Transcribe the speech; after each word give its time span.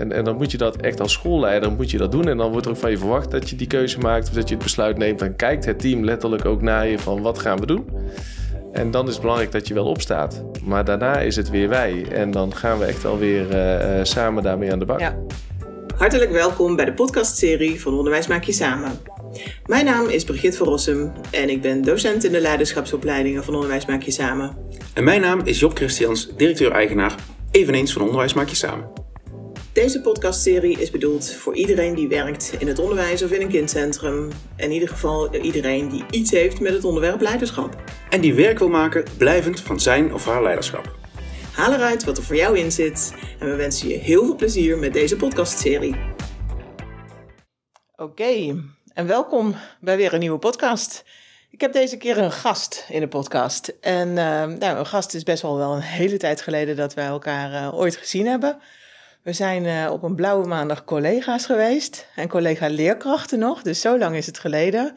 En, 0.00 0.12
en 0.12 0.24
dan 0.24 0.36
moet 0.36 0.50
je 0.50 0.58
dat 0.58 0.76
echt 0.76 1.00
als 1.00 1.12
schoolleider 1.12 1.72
moet 1.72 1.90
je 1.90 1.98
dat 1.98 2.12
doen. 2.12 2.28
En 2.28 2.36
dan 2.36 2.50
wordt 2.50 2.66
er 2.66 2.72
ook 2.72 2.78
van 2.78 2.90
je 2.90 2.98
verwacht 2.98 3.30
dat 3.30 3.50
je 3.50 3.56
die 3.56 3.66
keuze 3.66 3.98
maakt 3.98 4.28
of 4.28 4.34
dat 4.34 4.48
je 4.48 4.54
het 4.54 4.64
besluit 4.64 4.98
neemt. 4.98 5.18
Dan 5.18 5.36
kijkt 5.36 5.64
het 5.64 5.80
team 5.80 6.04
letterlijk 6.04 6.44
ook 6.44 6.62
naar 6.62 6.86
je 6.86 6.98
van 6.98 7.22
wat 7.22 7.38
gaan 7.38 7.60
we 7.60 7.66
doen. 7.66 7.88
En 8.72 8.90
dan 8.90 9.06
is 9.06 9.12
het 9.12 9.20
belangrijk 9.20 9.52
dat 9.52 9.68
je 9.68 9.74
wel 9.74 9.86
opstaat. 9.86 10.42
Maar 10.64 10.84
daarna 10.84 11.18
is 11.18 11.36
het 11.36 11.50
weer 11.50 11.68
wij. 11.68 12.06
En 12.12 12.30
dan 12.30 12.54
gaan 12.54 12.78
we 12.78 12.84
echt 12.84 13.02
wel 13.02 13.18
weer 13.18 13.46
uh, 13.50 14.04
samen 14.04 14.42
daarmee 14.42 14.72
aan 14.72 14.78
de 14.78 14.84
bak. 14.84 15.00
Ja. 15.00 15.16
Hartelijk 15.96 16.30
welkom 16.30 16.76
bij 16.76 16.84
de 16.84 16.92
podcastserie 16.92 17.80
van 17.80 17.94
Onderwijs 17.94 18.26
Maak 18.26 18.44
Je 18.44 18.52
Samen. 18.52 18.98
Mijn 19.66 19.84
naam 19.84 20.08
is 20.08 20.24
Brigitte 20.24 20.56
van 20.56 20.66
Rossum 20.66 21.12
en 21.30 21.48
ik 21.48 21.62
ben 21.62 21.82
docent 21.82 22.24
in 22.24 22.32
de 22.32 22.40
leiderschapsopleidingen 22.40 23.44
van 23.44 23.54
Onderwijs 23.54 23.86
Maak 23.86 24.02
Je 24.02 24.10
Samen. 24.10 24.56
En 24.94 25.04
mijn 25.04 25.20
naam 25.20 25.40
is 25.44 25.60
Job 25.60 25.76
Christians, 25.76 26.28
directeur-eigenaar, 26.36 27.14
eveneens 27.50 27.92
van 27.92 28.02
Onderwijs 28.02 28.34
Maak 28.34 28.48
Je 28.48 28.56
Samen. 28.56 28.99
Deze 29.80 30.00
podcastserie 30.00 30.78
is 30.78 30.90
bedoeld 30.90 31.32
voor 31.32 31.56
iedereen 31.56 31.94
die 31.94 32.08
werkt 32.08 32.54
in 32.58 32.66
het 32.66 32.78
onderwijs 32.78 33.22
of 33.22 33.30
in 33.30 33.40
een 33.40 33.48
kindcentrum. 33.48 34.30
In 34.56 34.70
ieder 34.70 34.88
geval 34.88 35.34
iedereen 35.34 35.88
die 35.88 36.04
iets 36.10 36.30
heeft 36.30 36.60
met 36.60 36.72
het 36.72 36.84
onderwerp 36.84 37.20
leiderschap. 37.20 37.82
En 38.10 38.20
die 38.20 38.34
werk 38.34 38.58
wil 38.58 38.68
maken 38.68 39.04
blijvend 39.18 39.60
van 39.60 39.80
zijn 39.80 40.14
of 40.14 40.24
haar 40.24 40.42
leiderschap. 40.42 40.96
Haal 41.52 41.72
eruit 41.72 42.04
wat 42.04 42.16
er 42.18 42.22
voor 42.22 42.36
jou 42.36 42.58
in 42.58 42.72
zit 42.72 43.14
en 43.38 43.50
we 43.50 43.56
wensen 43.56 43.88
je 43.88 43.94
heel 43.94 44.24
veel 44.24 44.36
plezier 44.36 44.78
met 44.78 44.92
deze 44.92 45.16
podcastserie. 45.16 45.96
Oké, 47.96 48.62
en 48.94 49.06
welkom 49.06 49.54
bij 49.80 49.96
weer 49.96 50.12
een 50.12 50.20
nieuwe 50.20 50.38
podcast. 50.38 51.04
Ik 51.50 51.60
heb 51.60 51.72
deze 51.72 51.96
keer 51.96 52.18
een 52.18 52.32
gast 52.32 52.86
in 52.88 53.00
de 53.00 53.08
podcast. 53.08 53.72
En 53.80 54.08
uh, 54.08 54.14
nou, 54.44 54.78
een 54.78 54.86
gast 54.86 55.14
is 55.14 55.22
best 55.22 55.42
wel 55.42 55.56
wel 55.56 55.74
een 55.74 55.80
hele 55.80 56.16
tijd 56.16 56.40
geleden 56.40 56.76
dat 56.76 56.94
wij 56.94 57.06
elkaar 57.06 57.52
uh, 57.52 57.78
ooit 57.78 57.96
gezien 57.96 58.26
hebben. 58.26 58.60
We 59.22 59.32
zijn 59.32 59.64
uh, 59.64 59.92
op 59.92 60.02
een 60.02 60.14
blauwe 60.14 60.46
maandag 60.46 60.84
collega's 60.84 61.46
geweest 61.46 62.08
en 62.16 62.28
collega 62.28 62.68
leerkrachten 62.68 63.38
nog, 63.38 63.62
dus 63.62 63.80
zo 63.80 63.98
lang 63.98 64.16
is 64.16 64.26
het 64.26 64.38
geleden. 64.38 64.94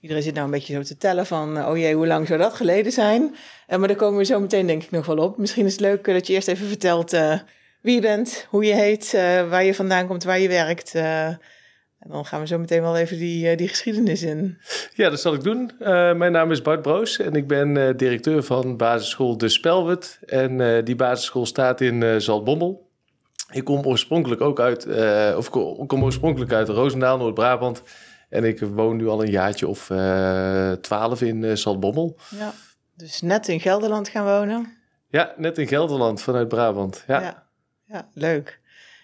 Iedereen 0.00 0.22
zit 0.22 0.34
nou 0.34 0.44
een 0.44 0.52
beetje 0.52 0.74
zo 0.74 0.82
te 0.82 0.96
tellen 0.96 1.26
van, 1.26 1.64
oh 1.64 1.76
jee, 1.76 1.94
hoe 1.94 2.06
lang 2.06 2.26
zou 2.26 2.38
dat 2.38 2.54
geleden 2.54 2.92
zijn? 2.92 3.22
Uh, 3.68 3.78
maar 3.78 3.88
daar 3.88 3.96
komen 3.96 4.18
we 4.18 4.24
zo 4.24 4.40
meteen 4.40 4.66
denk 4.66 4.82
ik 4.82 4.90
nog 4.90 5.06
wel 5.06 5.16
op. 5.16 5.38
Misschien 5.38 5.66
is 5.66 5.72
het 5.72 5.80
leuk 5.80 6.04
dat 6.04 6.26
je 6.26 6.32
eerst 6.32 6.48
even 6.48 6.66
vertelt 6.66 7.10
wie 7.82 7.94
je 7.94 8.00
bent, 8.00 8.46
hoe 8.50 8.64
je 8.64 8.74
heet, 8.74 9.12
waar 9.48 9.64
je 9.64 9.74
vandaan 9.74 10.06
komt, 10.06 10.24
waar 10.24 10.40
je 10.40 10.48
werkt. 10.48 10.94
En 10.94 11.38
dan 11.98 12.26
gaan 12.26 12.40
we 12.40 12.46
zo 12.46 12.58
meteen 12.58 12.82
wel 12.82 12.96
even 12.96 13.18
die, 13.18 13.56
die 13.56 13.68
geschiedenis 13.68 14.22
in. 14.22 14.58
Ja, 14.94 15.10
dat 15.10 15.20
zal 15.20 15.34
ik 15.34 15.42
doen. 15.42 15.70
mijn 16.18 16.32
naam 16.32 16.50
is 16.50 16.62
Bart 16.62 16.82
Broos 16.82 17.18
en 17.18 17.34
ik 17.34 17.46
ben 17.46 17.96
directeur 17.96 18.42
van 18.42 18.76
basisschool 18.76 19.38
De 19.38 19.48
Spelwet. 19.48 20.18
En 20.26 20.84
die 20.84 20.96
basisschool 20.96 21.46
staat 21.46 21.80
in 21.80 22.20
Zaltbommel. 22.20 22.87
Ik 23.50 23.64
kom 23.64 23.86
oorspronkelijk 23.86 24.40
ook 24.40 24.60
uit, 24.60 24.86
uh, 24.86 25.34
of 25.36 25.50
kom 25.86 26.04
oorspronkelijk 26.04 26.52
uit 26.52 26.68
Roosendaal, 26.68 27.18
Noord-Brabant. 27.18 27.82
En 28.28 28.44
ik 28.44 28.60
woon 28.60 28.96
nu 28.96 29.08
al 29.08 29.22
een 29.22 29.30
jaartje 29.30 29.68
of 29.68 29.90
uh, 29.90 30.72
twaalf 30.72 31.22
in 31.22 31.42
uh, 31.42 31.54
Zaltbommel. 31.54 32.16
Ja, 32.28 32.52
dus 32.96 33.20
net 33.20 33.48
in 33.48 33.60
Gelderland 33.60 34.08
gaan 34.08 34.24
wonen? 34.24 34.76
Ja, 35.08 35.34
net 35.36 35.58
in 35.58 35.66
Gelderland 35.66 36.22
vanuit 36.22 36.48
Brabant. 36.48 37.04
Ja, 37.06 37.20
ja, 37.20 37.46
ja 37.84 38.08
leuk. 38.14 38.60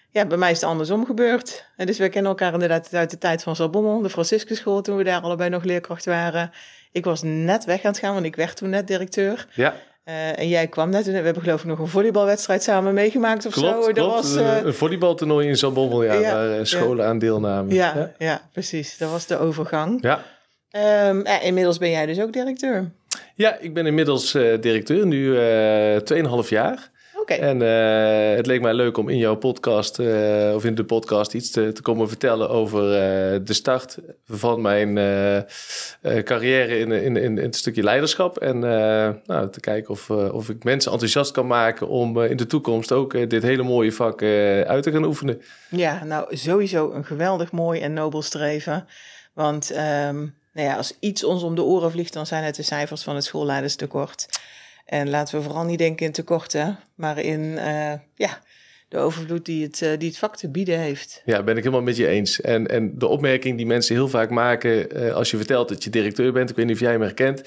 Ja, 0.09 0.25
bij 0.25 0.37
mij 0.37 0.51
is 0.51 0.61
het 0.61 0.69
andersom 0.69 1.05
gebeurd. 1.05 1.69
En 1.75 1.85
dus 1.85 1.97
we 1.97 2.09
kennen 2.09 2.31
elkaar 2.31 2.53
inderdaad 2.53 2.93
uit 2.93 3.09
de 3.09 3.17
tijd 3.17 3.43
van 3.43 3.55
Zaltbommel, 3.55 4.01
de 4.01 4.09
Franciscusschool, 4.09 4.81
toen 4.81 4.97
we 4.97 5.03
daar 5.03 5.21
allebei 5.21 5.49
nog 5.49 5.63
leerkracht 5.63 6.05
waren. 6.05 6.51
Ik 6.91 7.05
was 7.05 7.21
net 7.23 7.65
weg 7.65 7.83
aan 7.83 7.91
het 7.91 7.99
gaan, 7.99 8.13
want 8.13 8.25
ik 8.25 8.35
werd 8.35 8.55
toen 8.55 8.69
net 8.69 8.87
directeur. 8.87 9.47
Ja. 9.53 9.73
Uh, 10.09 10.39
en 10.39 10.47
jij 10.47 10.67
kwam 10.67 10.89
net, 10.89 11.05
we 11.05 11.11
hebben 11.11 11.41
geloof 11.41 11.59
ik 11.59 11.65
nog 11.65 11.79
een 11.79 11.87
volleybalwedstrijd 11.87 12.63
samen 12.63 12.93
meegemaakt 12.93 13.45
of 13.45 13.53
klopt, 13.53 13.85
zo. 13.85 13.91
Dat 13.91 14.05
was, 14.05 14.35
uh, 14.35 14.63
een 14.63 14.73
volleybaltoernooi 14.73 15.47
in 15.47 15.57
Zalbommel, 15.57 16.03
ja, 16.03 16.13
ja, 16.13 16.33
waar 16.33 16.59
uh, 16.59 16.63
scholen 16.63 17.03
ja. 17.03 17.09
aan 17.09 17.19
deelnamen. 17.19 17.73
Ja, 17.73 17.93
ja, 17.95 18.11
ja. 18.17 18.49
precies. 18.51 18.97
Dat 18.97 19.11
was 19.11 19.25
de 19.25 19.37
overgang. 19.37 20.01
Ja. 20.01 20.23
Um, 21.09 21.25
inmiddels 21.25 21.77
ben 21.77 21.89
jij 21.89 22.05
dus 22.05 22.19
ook 22.19 22.33
directeur. 22.33 22.91
Ja, 23.35 23.57
ik 23.59 23.73
ben 23.73 23.85
inmiddels 23.85 24.31
directeur, 24.31 25.05
nu 25.05 25.35
2,5 26.43 26.49
jaar. 26.49 26.89
En 27.29 27.61
uh, 27.61 28.35
het 28.35 28.45
leek 28.45 28.61
mij 28.61 28.73
leuk 28.73 28.97
om 28.97 29.09
in 29.09 29.17
jouw 29.17 29.35
podcast, 29.35 29.99
uh, 29.99 30.51
of 30.55 30.65
in 30.65 30.75
de 30.75 30.83
podcast, 30.83 31.33
iets 31.33 31.51
te, 31.51 31.71
te 31.71 31.81
komen 31.81 32.07
vertellen 32.07 32.49
over 32.49 32.83
uh, 32.83 33.39
de 33.43 33.53
start 33.53 33.97
van 34.27 34.61
mijn 34.61 34.93
carrière 36.23 36.79
in, 36.79 36.91
in, 36.91 37.17
in, 37.17 37.37
het 37.37 37.55
stukje 37.55 37.83
leiderschap. 37.83 38.37
En 38.37 38.59
nou, 39.25 39.49
te 39.49 39.59
kijken 39.59 39.89
of, 39.89 40.09
of 40.09 40.49
ik 40.49 40.63
mensen 40.63 40.91
enthousiast 40.91 41.31
kan 41.31 41.47
maken 41.47 41.87
om 41.87 42.21
in 42.21 42.37
de 42.37 42.45
toekomst 42.45 42.91
ook 42.91 43.29
dit 43.29 43.43
hele 43.43 43.63
mooie 43.63 43.91
vak 43.91 44.21
uit 44.63 44.83
te 44.83 44.91
gaan 44.91 45.05
oefenen. 45.05 45.41
Ja, 45.69 46.03
nou 46.03 46.37
sowieso 46.37 46.91
een 46.91 47.05
geweldig 47.05 47.51
mooi 47.51 47.81
en 47.81 47.93
nobel 47.93 48.21
streven. 48.21 48.87
Want 49.33 49.71
um, 49.71 50.35
nou 50.55 50.67
ja, 50.67 50.75
als 50.75 50.97
iets 50.99 51.23
ons 51.23 51.43
om 51.43 51.55
de 51.55 51.63
oren 51.63 51.91
vliegt, 51.91 52.13
dan 52.13 52.25
zijn 52.25 52.43
het 52.43 52.55
de 52.55 52.63
cijfers 52.63 53.03
van 53.03 53.15
het 53.15 53.23
schoolleiderstekort. 53.23 54.27
En 54.85 55.09
laten 55.09 55.37
we 55.37 55.43
vooral 55.43 55.63
niet 55.63 55.77
denken 55.77 56.05
in 56.05 56.11
tekorten, 56.11 56.79
maar 56.95 57.19
in 57.19 57.41
uh, 57.41 57.93
ja, 58.15 58.41
de 58.87 58.97
overvloed 58.97 59.45
die 59.45 59.63
het, 59.63 59.81
uh, 59.81 59.89
die 59.97 60.07
het 60.07 60.17
vak 60.17 60.37
te 60.37 60.49
bieden 60.49 60.79
heeft. 60.79 61.21
Ja, 61.25 61.43
ben 61.43 61.57
ik 61.57 61.63
helemaal 61.63 61.85
met 61.85 61.97
je 61.97 62.07
eens. 62.07 62.41
En, 62.41 62.67
en 62.67 62.99
de 62.99 63.07
opmerking 63.07 63.57
die 63.57 63.65
mensen 63.65 63.95
heel 63.95 64.07
vaak 64.07 64.29
maken 64.29 65.03
uh, 65.03 65.13
als 65.13 65.31
je 65.31 65.37
vertelt 65.37 65.69
dat 65.69 65.83
je 65.83 65.89
directeur 65.89 66.31
bent, 66.31 66.49
ik 66.49 66.55
weet 66.55 66.65
niet 66.65 66.75
of 66.75 66.81
jij 66.81 66.91
hem 66.91 67.01
herkent, 67.01 67.41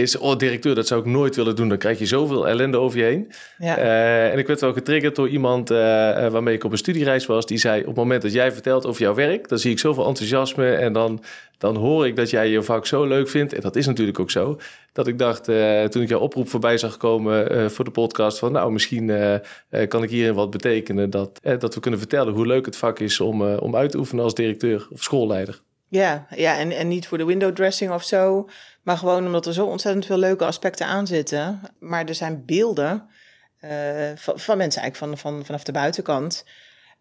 is, 0.00 0.18
oh 0.18 0.36
directeur, 0.36 0.74
dat 0.74 0.86
zou 0.86 1.00
ik 1.00 1.06
nooit 1.06 1.36
willen 1.36 1.56
doen. 1.56 1.68
Dan 1.68 1.78
krijg 1.78 1.98
je 1.98 2.06
zoveel 2.06 2.48
ellende 2.48 2.76
over 2.76 2.98
je 2.98 3.04
heen. 3.04 3.32
Ja. 3.58 3.78
Uh, 3.78 4.32
en 4.32 4.38
ik 4.38 4.46
werd 4.46 4.60
wel 4.60 4.72
getriggerd 4.72 5.16
door 5.16 5.28
iemand 5.28 5.70
uh, 5.70 5.78
waarmee 6.28 6.54
ik 6.54 6.64
op 6.64 6.72
een 6.72 6.78
studiereis 6.78 7.26
was. 7.26 7.46
Die 7.46 7.58
zei, 7.58 7.80
op 7.80 7.86
het 7.86 7.96
moment 7.96 8.22
dat 8.22 8.32
jij 8.32 8.52
vertelt 8.52 8.86
over 8.86 9.02
jouw 9.02 9.14
werk, 9.14 9.48
dan 9.48 9.58
zie 9.58 9.70
ik 9.70 9.78
zoveel 9.78 10.06
enthousiasme. 10.06 10.74
En 10.74 10.92
dan, 10.92 11.22
dan 11.58 11.76
hoor 11.76 12.06
ik 12.06 12.16
dat 12.16 12.30
jij 12.30 12.48
je 12.48 12.62
vak 12.62 12.86
zo 12.86 13.04
leuk 13.04 13.28
vindt. 13.28 13.52
En 13.52 13.60
dat 13.60 13.76
is 13.76 13.86
natuurlijk 13.86 14.20
ook 14.20 14.30
zo. 14.30 14.58
Dat 14.92 15.06
ik 15.06 15.18
dacht, 15.18 15.48
uh, 15.48 15.84
toen 15.84 16.02
ik 16.02 16.08
jouw 16.08 16.20
oproep 16.20 16.48
voorbij 16.48 16.78
zag 16.78 16.96
komen 16.96 17.70
voor 17.70 17.84
de 17.84 17.90
podcast, 17.90 18.38
van 18.38 18.52
nou, 18.52 18.72
misschien 18.72 19.12
kan 19.88 20.02
ik 20.02 20.10
hierin 20.10 20.34
wat 20.34 20.50
betekenen. 20.50 21.10
Dat, 21.10 21.40
dat 21.58 21.74
we 21.74 21.80
kunnen 21.80 22.00
vertellen 22.00 22.32
hoe 22.32 22.46
leuk 22.46 22.66
het 22.66 22.76
vak 22.76 22.98
is 22.98 23.20
om, 23.20 23.42
om 23.42 23.76
uit 23.76 23.90
te 23.90 23.98
oefenen 23.98 24.24
als 24.24 24.34
directeur 24.34 24.86
of 24.90 25.02
schoolleider. 25.02 25.64
Ja, 25.96 26.26
ja 26.30 26.58
en, 26.58 26.72
en 26.72 26.88
niet 26.88 27.06
voor 27.06 27.18
de 27.18 27.24
window 27.24 27.54
dressing 27.54 27.92
of 27.92 28.04
zo. 28.04 28.48
Maar 28.82 28.96
gewoon 28.98 29.26
omdat 29.26 29.46
er 29.46 29.52
zo 29.52 29.66
ontzettend 29.66 30.06
veel 30.06 30.18
leuke 30.18 30.44
aspecten 30.44 30.86
aan 30.86 31.06
zitten. 31.06 31.60
Maar 31.78 32.04
er 32.04 32.14
zijn 32.14 32.44
beelden 32.44 33.08
uh, 33.60 33.70
van, 34.14 34.56
mensen 34.56 34.82
eigenlijk 34.82 34.96
van, 34.96 35.32
van, 35.32 35.44
vanaf 35.44 35.64
de 35.64 35.72
buitenkant. 35.72 36.44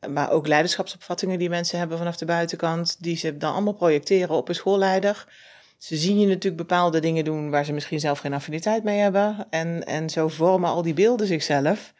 Maar 0.09 0.31
ook 0.31 0.47
leiderschapsopvattingen 0.47 1.39
die 1.39 1.49
mensen 1.49 1.79
hebben 1.79 1.97
vanaf 1.97 2.17
de 2.17 2.25
buitenkant. 2.25 3.03
Die 3.03 3.17
ze 3.17 3.37
dan 3.37 3.53
allemaal 3.53 3.73
projecteren 3.73 4.35
op 4.35 4.49
een 4.49 4.55
schoolleider. 4.55 5.25
Ze 5.77 5.95
zien 5.95 6.19
je 6.19 6.27
natuurlijk 6.27 6.57
bepaalde 6.67 6.99
dingen 6.99 7.23
doen 7.23 7.49
waar 7.49 7.65
ze 7.65 7.73
misschien 7.73 7.99
zelf 7.99 8.19
geen 8.19 8.33
affiniteit 8.33 8.83
mee 8.83 8.99
hebben. 8.99 9.47
En, 9.49 9.85
en 9.85 10.09
zo 10.09 10.27
vormen 10.27 10.69
al 10.69 10.81
die 10.81 10.93
beelden 10.93 11.27
zichzelf. 11.27 11.93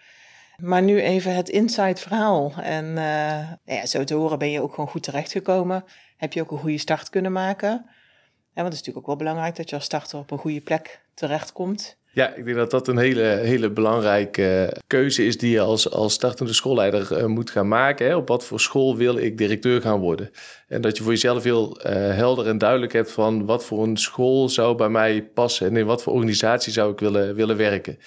Maar 0.57 0.81
nu 0.81 1.01
even 1.01 1.35
het 1.35 1.50
inside 1.50 2.01
verhaal. 2.01 2.53
En 2.61 2.85
uh, 2.85 2.95
nou 2.95 3.79
ja, 3.79 3.85
zo 3.85 4.03
te 4.03 4.13
horen 4.13 4.39
ben 4.39 4.51
je 4.51 4.61
ook 4.61 4.73
gewoon 4.73 4.89
goed 4.89 5.03
terechtgekomen. 5.03 5.84
Heb 6.17 6.33
je 6.33 6.41
ook 6.41 6.51
een 6.51 6.57
goede 6.57 6.77
start 6.77 7.09
kunnen 7.09 7.31
maken. 7.31 7.69
Ja, 7.69 8.61
want 8.61 8.67
het 8.67 8.73
is 8.73 8.79
natuurlijk 8.79 8.97
ook 8.97 9.05
wel 9.05 9.27
belangrijk 9.27 9.55
dat 9.55 9.69
je 9.69 9.75
als 9.75 9.85
starter 9.85 10.19
op 10.19 10.31
een 10.31 10.37
goede 10.37 10.61
plek 10.61 11.01
terechtkomt. 11.13 11.97
Ja, 12.15 12.33
ik 12.33 12.45
denk 12.45 12.57
dat 12.57 12.71
dat 12.71 12.87
een 12.87 12.97
hele, 12.97 13.23
hele 13.23 13.69
belangrijke 13.69 14.77
keuze 14.87 15.25
is 15.25 15.37
die 15.37 15.51
je 15.51 15.59
als, 15.59 15.91
als 15.91 16.13
startende 16.13 16.53
schoolleider 16.53 17.17
uh, 17.19 17.25
moet 17.25 17.49
gaan 17.49 17.67
maken. 17.67 18.07
Hè? 18.07 18.15
Op 18.15 18.27
wat 18.27 18.45
voor 18.45 18.59
school 18.59 18.97
wil 18.97 19.17
ik 19.17 19.37
directeur 19.37 19.81
gaan 19.81 19.99
worden? 19.99 20.31
En 20.67 20.81
dat 20.81 20.97
je 20.97 21.03
voor 21.03 21.11
jezelf 21.11 21.43
heel 21.43 21.77
uh, 21.77 21.91
helder 21.93 22.47
en 22.47 22.57
duidelijk 22.57 22.93
hebt 22.93 23.11
van 23.11 23.45
wat 23.45 23.65
voor 23.65 23.83
een 23.83 23.97
school 23.97 24.49
zou 24.49 24.75
bij 24.75 24.89
mij 24.89 25.23
passen 25.23 25.67
en 25.67 25.77
in 25.77 25.85
wat 25.85 26.03
voor 26.03 26.13
organisatie 26.13 26.73
zou 26.73 26.91
ik 26.91 26.99
willen, 26.99 27.35
willen 27.35 27.57
werken. 27.57 27.97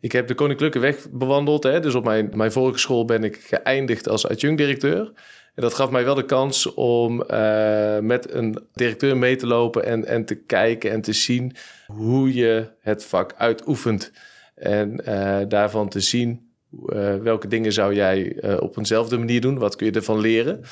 Ik 0.00 0.12
heb 0.12 0.26
de 0.26 0.34
Koninklijke 0.34 0.78
Weg 0.78 1.10
bewandeld. 1.10 1.62
Hè? 1.62 1.80
Dus 1.80 1.94
op 1.94 2.04
mijn, 2.04 2.30
mijn 2.34 2.52
vorige 2.52 2.78
school 2.78 3.04
ben 3.04 3.24
ik 3.24 3.36
geëindigd 3.36 4.08
als 4.08 4.28
adjunct-directeur. 4.28 5.12
En 5.54 5.62
dat 5.62 5.74
gaf 5.74 5.90
mij 5.90 6.04
wel 6.04 6.14
de 6.14 6.24
kans 6.24 6.74
om 6.74 7.24
uh, 7.30 7.98
met 7.98 8.32
een 8.34 8.66
directeur 8.72 9.16
mee 9.16 9.36
te 9.36 9.46
lopen 9.46 9.84
en, 9.84 10.06
en 10.06 10.24
te 10.24 10.34
kijken 10.34 10.90
en 10.90 11.00
te 11.00 11.12
zien 11.12 11.56
hoe 11.86 12.34
je 12.34 12.70
het 12.80 13.04
vak 13.04 13.34
uitoefent. 13.36 14.12
En 14.54 15.02
uh, 15.08 15.38
daarvan 15.48 15.88
te 15.88 16.00
zien 16.00 16.52
uh, 16.86 17.14
welke 17.14 17.48
dingen 17.48 17.72
zou 17.72 17.94
jij 17.94 18.42
op 18.58 18.76
eenzelfde 18.76 19.18
manier 19.18 19.40
doen, 19.40 19.58
wat 19.58 19.76
kun 19.76 19.86
je 19.86 19.92
ervan 19.92 20.20
leren. 20.20 20.62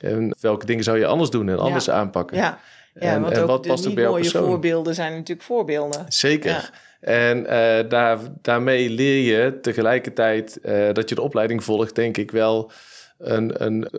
En 0.00 0.36
welke 0.40 0.66
dingen 0.66 0.84
zou 0.84 0.98
je 0.98 1.06
anders 1.06 1.30
doen 1.30 1.48
en 1.48 1.58
anders 1.58 1.84
ja. 1.84 1.92
aanpakken. 1.92 2.36
Ja, 2.36 2.58
ja 2.94 3.00
en, 3.00 3.20
want 3.20 3.36
en 3.36 3.46
wat 3.46 3.62
de 3.62 3.68
past 3.68 3.94
bij 3.94 4.04
mooie 4.04 4.20
persoon? 4.20 4.46
voorbeelden 4.46 4.94
zijn 4.94 5.12
natuurlijk 5.12 5.46
voorbeelden. 5.46 6.04
Zeker. 6.08 6.50
Ja. 6.50 6.70
En 7.00 7.38
uh, 7.38 7.90
daar, 7.90 8.18
daarmee 8.42 8.90
leer 8.90 9.36
je 9.36 9.60
tegelijkertijd 9.60 10.58
uh, 10.64 10.92
dat 10.92 11.08
je 11.08 11.14
de 11.14 11.22
opleiding 11.22 11.64
volgt, 11.64 11.94
denk 11.94 12.16
ik 12.16 12.30
wel 12.30 12.70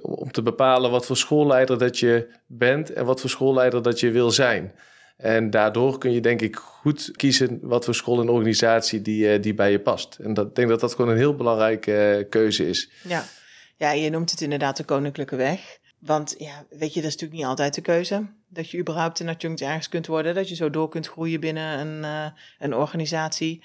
om 0.01 0.31
te 0.31 0.41
bepalen 0.41 0.91
wat 0.91 1.05
voor 1.05 1.17
schoolleider 1.17 1.77
dat 1.77 1.99
je 1.99 2.27
bent 2.45 2.93
en 2.93 3.05
wat 3.05 3.21
voor 3.21 3.29
schoolleider 3.29 3.81
dat 3.81 3.99
je 3.99 4.11
wil 4.11 4.31
zijn. 4.31 4.73
En 5.17 5.49
daardoor 5.49 5.97
kun 5.97 6.11
je 6.11 6.21
denk 6.21 6.41
ik 6.41 6.55
goed 6.55 7.11
kiezen 7.15 7.59
wat 7.61 7.85
voor 7.85 7.95
school 7.95 8.21
en 8.21 8.29
organisatie 8.29 9.01
die, 9.01 9.39
die 9.39 9.53
bij 9.53 9.71
je 9.71 9.79
past. 9.79 10.17
En 10.21 10.33
dat, 10.33 10.47
ik 10.47 10.55
denk 10.55 10.69
dat 10.69 10.79
dat 10.79 10.95
gewoon 10.95 11.11
een 11.11 11.17
heel 11.17 11.35
belangrijke 11.35 12.27
keuze 12.29 12.69
is. 12.69 12.89
Ja. 13.03 13.25
Ja, 13.77 13.91
je 13.91 14.09
noemt 14.09 14.31
het 14.31 14.41
inderdaad 14.41 14.77
de 14.77 14.83
koninklijke 14.83 15.35
weg. 15.35 15.77
Want 15.99 16.35
ja, 16.37 16.65
weet 16.69 16.93
je, 16.93 17.01
dat 17.01 17.09
is 17.09 17.13
natuurlijk 17.13 17.39
niet 17.39 17.45
altijd 17.45 17.73
de 17.73 17.81
keuze. 17.81 18.27
Dat 18.49 18.69
je 18.69 18.77
überhaupt 18.77 19.19
een 19.19 19.29
adjunct 19.29 19.61
ergens 19.61 19.89
kunt 19.89 20.07
worden. 20.07 20.35
Dat 20.35 20.49
je 20.49 20.55
zo 20.55 20.69
door 20.69 20.89
kunt 20.89 21.07
groeien 21.07 21.39
binnen 21.39 21.79
een, 21.79 22.03
uh, 22.03 22.25
een 22.59 22.75
organisatie. 22.75 23.63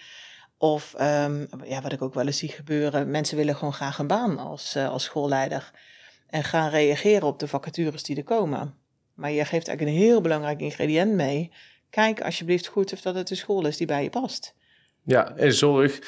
Of 0.62 0.94
um, 1.00 1.49
ja, 1.64 1.81
wat 1.82 1.93
ik 1.93 2.03
ook 2.03 2.14
wel 2.14 2.26
eens 2.26 2.38
zie 2.38 2.49
gebeuren. 2.49 3.11
Mensen 3.11 3.37
willen 3.37 3.56
gewoon 3.56 3.73
graag 3.73 3.99
een 3.99 4.06
baan 4.06 4.38
als, 4.38 4.76
uh, 4.76 4.88
als 4.88 5.05
schoolleider. 5.05 5.70
En 6.26 6.44
gaan 6.44 6.70
reageren 6.70 7.26
op 7.26 7.38
de 7.38 7.49
vacatures 7.49 8.03
die 8.03 8.17
er 8.17 8.25
komen. 8.25 8.75
Maar 9.14 9.31
je 9.31 9.44
geeft 9.44 9.69
eigenlijk 9.69 9.99
een 9.99 10.05
heel 10.05 10.20
belangrijk 10.20 10.61
ingrediënt 10.61 11.12
mee. 11.12 11.53
Kijk 11.91 12.20
alsjeblieft 12.20 12.67
goed 12.67 12.93
of 12.93 13.00
dat 13.00 13.14
het 13.14 13.31
een 13.31 13.37
school 13.37 13.67
is 13.67 13.76
die 13.76 13.87
bij 13.87 14.03
je 14.03 14.11
past. 14.11 14.55
Ja, 15.03 15.37
en 15.37 15.53
zorg 15.53 15.99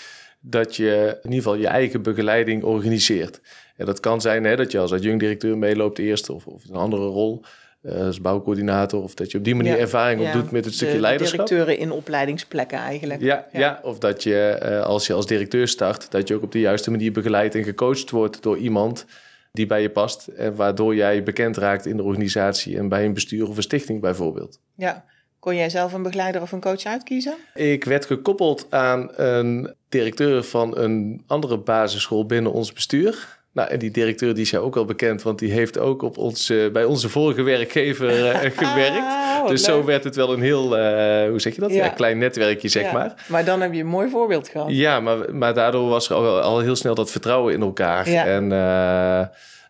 dat 0.41 0.77
je 0.77 1.19
in 1.23 1.31
ieder 1.31 1.43
geval 1.43 1.55
je 1.55 1.67
eigen 1.67 2.03
begeleiding 2.03 2.62
organiseert. 2.62 3.41
En 3.77 3.87
dat 3.87 4.01
kan 4.01 4.21
zijn 4.21 4.45
hè, 4.45 4.56
dat 4.56 4.73
je 4.73 4.79
als 4.79 4.93
adjunct-directeur 4.93 5.59
meeloopt 5.59 5.99
eerst 5.99 6.29
of, 6.29 6.47
of 6.47 6.69
een 6.69 6.77
andere 6.77 7.06
rol 7.06 7.45
als 7.89 8.21
bouwcoördinator. 8.21 9.03
Of 9.03 9.15
dat 9.15 9.31
je 9.31 9.39
op 9.39 9.45
die 9.45 9.55
manier 9.55 9.79
ervaring 9.79 10.21
ja. 10.21 10.27
opdoet 10.27 10.51
met 10.51 10.65
het 10.65 10.75
stukje 10.75 10.95
de, 10.95 11.01
leiderschap. 11.01 11.47
directeuren 11.47 11.79
in 11.79 11.91
opleidingsplekken 11.91 12.79
eigenlijk. 12.79 13.21
Ja, 13.21 13.47
ja. 13.53 13.59
ja 13.59 13.81
of 13.83 13.99
dat 13.99 14.23
je 14.23 14.61
uh, 14.63 14.81
als 14.81 15.07
je 15.07 15.13
als 15.13 15.27
directeur 15.27 15.69
start, 15.69 16.11
dat 16.11 16.29
je 16.29 16.35
ook 16.35 16.43
op 16.43 16.53
de 16.53 16.61
juiste 16.61 16.91
manier 16.91 17.13
begeleid 17.13 17.55
en 17.55 17.65
gecoacht 17.65 18.11
wordt 18.11 18.43
door 18.43 18.59
iemand 18.59 19.07
die 19.53 19.67
bij 19.67 19.83
je 19.83 19.91
past. 19.91 20.27
En 20.27 20.57
waardoor 20.57 20.95
jij 20.95 21.23
bekend 21.23 21.57
raakt 21.57 21.87
in 21.87 21.97
de 21.97 22.03
organisatie 22.03 22.77
en 22.77 22.89
bij 22.89 23.05
een 23.05 23.15
bestuur 23.15 23.49
of 23.49 23.57
een 23.57 23.63
stichting 23.63 24.01
bijvoorbeeld. 24.01 24.61
Ja, 24.75 25.05
kon 25.39 25.57
jij 25.57 25.71
zelf 25.71 25.93
een 25.93 26.03
begeleider 26.03 26.43
of 26.43 26.53
een 26.53 26.61
coach 26.61 26.85
uitkiezen? 26.85 27.35
Ik 27.55 27.85
werd 27.85 28.07
gekoppeld 28.07 28.67
aan 28.71 29.11
een 29.17 29.75
directeur 29.89 30.43
van 30.43 30.79
een 30.79 31.23
andere 31.27 31.59
basisschool 31.59 32.27
binnen 32.27 32.53
ons 32.53 32.73
bestuur. 32.73 33.43
Nou, 33.55 33.69
en 33.69 33.79
die 33.79 33.91
directeur 33.91 34.35
die 34.35 34.43
is 34.43 34.51
jou 34.51 34.65
ook 34.65 34.75
wel 34.75 34.85
bekend, 34.85 35.23
want 35.23 35.39
die 35.39 35.53
heeft 35.53 35.79
ook 35.79 36.03
op 36.03 36.19
ons, 36.19 36.51
uh, 36.51 36.71
bij 36.71 36.85
onze 36.85 37.09
vorige 37.09 37.43
werkgever 37.43 38.19
uh, 38.19 38.51
gewerkt. 38.62 39.49
dus 39.49 39.65
zo 39.65 39.85
werd 39.85 40.05
het 40.05 40.17
wel 40.17 40.33
een 40.33 40.43
heel, 40.43 40.65
uh, 40.65 41.29
hoe 41.29 41.41
zeg 41.41 41.55
je 41.55 41.61
dat? 41.61 41.71
Ja. 41.71 41.85
Ja, 41.85 41.89
klein 41.89 42.19
netwerkje, 42.19 42.69
zeg 42.69 42.83
ja. 42.83 42.93
maar. 42.93 43.25
Maar 43.29 43.45
dan 43.45 43.61
heb 43.61 43.73
je 43.73 43.81
een 43.81 43.87
mooi 43.87 44.11
voorbeeld 44.11 44.49
gehad. 44.49 44.67
Ja, 44.71 45.01
maar, 45.01 45.35
maar 45.35 45.55
daardoor 45.55 45.89
was 45.89 46.09
er 46.09 46.17
al, 46.17 46.41
al 46.41 46.59
heel 46.61 46.77
snel 46.77 46.95
dat 46.95 47.11
vertrouwen 47.11 47.55
in 47.55 47.61
elkaar. 47.61 48.06
En 48.06 48.45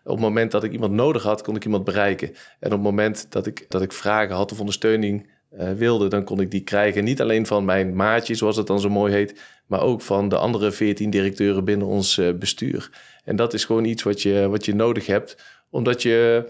op 0.03 0.11
het 0.11 0.19
moment 0.19 0.51
dat 0.51 0.63
ik 0.63 0.71
iemand 0.71 0.91
nodig 0.91 1.23
had, 1.23 1.41
kon 1.41 1.55
ik 1.55 1.65
iemand 1.65 1.83
bereiken. 1.83 2.27
En 2.59 2.67
op 2.67 2.71
het 2.71 2.81
moment 2.81 3.25
dat 3.29 3.45
ik, 3.45 3.65
dat 3.69 3.81
ik 3.81 3.93
vragen 3.93 4.35
had 4.35 4.51
of 4.51 4.59
ondersteuning 4.59 5.29
wilde, 5.75 6.07
dan 6.07 6.23
kon 6.23 6.39
ik 6.39 6.51
die 6.51 6.63
krijgen. 6.63 7.03
Niet 7.03 7.21
alleen 7.21 7.45
van 7.45 7.65
mijn 7.65 7.95
maatje, 7.95 8.35
zoals 8.35 8.57
het 8.57 8.67
dan 8.67 8.79
zo 8.79 8.89
mooi 8.89 9.13
heet, 9.13 9.41
maar 9.67 9.81
ook 9.81 10.01
van 10.01 10.29
de 10.29 10.37
andere 10.37 10.71
14 10.71 11.09
directeuren 11.09 11.63
binnen 11.63 11.87
ons 11.87 12.21
bestuur. 12.39 12.89
En 13.25 13.35
dat 13.35 13.53
is 13.53 13.65
gewoon 13.65 13.85
iets 13.85 14.03
wat 14.03 14.21
je, 14.21 14.47
wat 14.49 14.65
je 14.65 14.75
nodig 14.75 15.05
hebt, 15.05 15.37
omdat 15.69 16.01
je, 16.01 16.45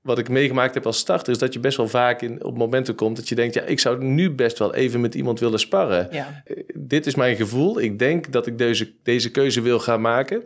wat 0.00 0.18
ik 0.18 0.28
meegemaakt 0.28 0.74
heb 0.74 0.86
als 0.86 0.98
starter, 0.98 1.32
is 1.32 1.38
dat 1.38 1.52
je 1.52 1.60
best 1.60 1.76
wel 1.76 1.88
vaak 1.88 2.22
in, 2.22 2.44
op 2.44 2.56
momenten 2.56 2.94
komt 2.94 3.16
dat 3.16 3.28
je 3.28 3.34
denkt, 3.34 3.54
ja, 3.54 3.62
ik 3.62 3.80
zou 3.80 4.04
nu 4.04 4.30
best 4.30 4.58
wel 4.58 4.74
even 4.74 5.00
met 5.00 5.14
iemand 5.14 5.40
willen 5.40 5.58
sparren. 5.58 6.08
Ja. 6.10 6.42
Uh, 6.46 6.62
dit 6.74 7.06
is 7.06 7.14
mijn 7.14 7.36
gevoel. 7.36 7.80
Ik 7.80 7.98
denk 7.98 8.32
dat 8.32 8.46
ik 8.46 8.58
deze, 8.58 8.92
deze 9.02 9.30
keuze 9.30 9.60
wil 9.60 9.78
gaan 9.78 10.00
maken. 10.00 10.42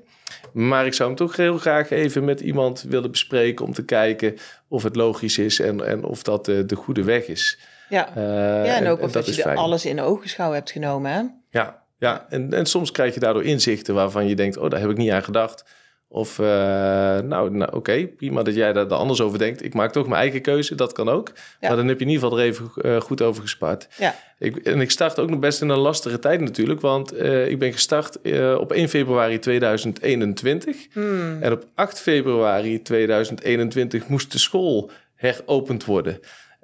Maar 0.52 0.86
ik 0.86 0.94
zou 0.94 1.08
hem 1.08 1.18
toch 1.18 1.36
heel 1.36 1.58
graag 1.58 1.90
even 1.90 2.24
met 2.24 2.40
iemand 2.40 2.82
willen 2.88 3.10
bespreken 3.10 3.64
om 3.64 3.72
te 3.72 3.84
kijken 3.84 4.36
of 4.68 4.82
het 4.82 4.96
logisch 4.96 5.38
is 5.38 5.60
en, 5.60 5.86
en 5.86 6.04
of 6.04 6.22
dat 6.22 6.44
de, 6.44 6.66
de 6.66 6.76
goede 6.76 7.04
weg 7.04 7.26
is. 7.26 7.58
Ja, 7.88 8.08
uh, 8.16 8.22
ja 8.66 8.76
en 8.76 8.86
ook 8.86 8.98
en, 8.98 9.04
of 9.04 9.12
dat, 9.12 9.26
dat 9.26 9.34
je 9.34 9.54
alles 9.54 9.86
in 9.86 10.00
ogenschouw 10.00 10.52
hebt 10.52 10.70
genomen. 10.70 11.10
Hè? 11.10 11.22
Ja, 11.58 11.82
ja. 12.00 12.26
En, 12.28 12.52
en 12.52 12.66
soms 12.66 12.90
krijg 12.90 13.14
je 13.14 13.20
daardoor 13.20 13.44
inzichten 13.44 13.94
waarvan 13.94 14.28
je 14.28 14.34
denkt, 14.34 14.56
oh, 14.56 14.70
daar 14.70 14.80
heb 14.80 14.90
ik 14.90 14.96
niet 14.96 15.10
aan 15.10 15.24
gedacht. 15.24 15.64
Of, 16.12 16.38
uh, 16.38 16.46
nou, 16.46 17.50
nou 17.50 17.62
oké, 17.62 17.76
okay, 17.76 18.06
prima 18.06 18.42
dat 18.42 18.54
jij 18.54 18.72
daar 18.72 18.86
anders 18.86 19.20
over 19.20 19.38
denkt. 19.38 19.64
Ik 19.64 19.74
maak 19.74 19.92
toch 19.92 20.06
mijn 20.06 20.20
eigen 20.20 20.42
keuze, 20.42 20.74
dat 20.74 20.92
kan 20.92 21.08
ook. 21.08 21.32
Ja. 21.34 21.68
Maar 21.68 21.76
dan 21.76 21.88
heb 21.88 21.98
je 21.98 22.04
in 22.04 22.10
ieder 22.10 22.24
geval 22.24 22.38
er 22.38 22.44
even 22.44 22.70
uh, 22.76 23.00
goed 23.00 23.22
over 23.22 23.42
gespaard. 23.42 23.88
Ja. 23.98 24.14
Ik, 24.38 24.56
en 24.56 24.80
ik 24.80 24.90
start 24.90 25.18
ook 25.18 25.30
nog 25.30 25.38
best 25.38 25.62
in 25.62 25.68
een 25.68 25.78
lastige 25.78 26.18
tijd 26.18 26.40
natuurlijk. 26.40 26.80
Want 26.80 27.14
uh, 27.14 27.48
ik 27.48 27.58
ben 27.58 27.72
gestart 27.72 28.18
op 28.58 28.72
1 28.72 28.88
februari 28.88 29.38
2021. 29.38 30.86
Hmm. 30.92 31.42
En 31.42 31.52
op 31.52 31.66
8 31.74 32.00
februari 32.00 32.82
2021 32.82 34.08
moest 34.08 34.32
de 34.32 34.38
school 34.38 34.90
heropend 35.14 35.84
worden. 35.84 36.20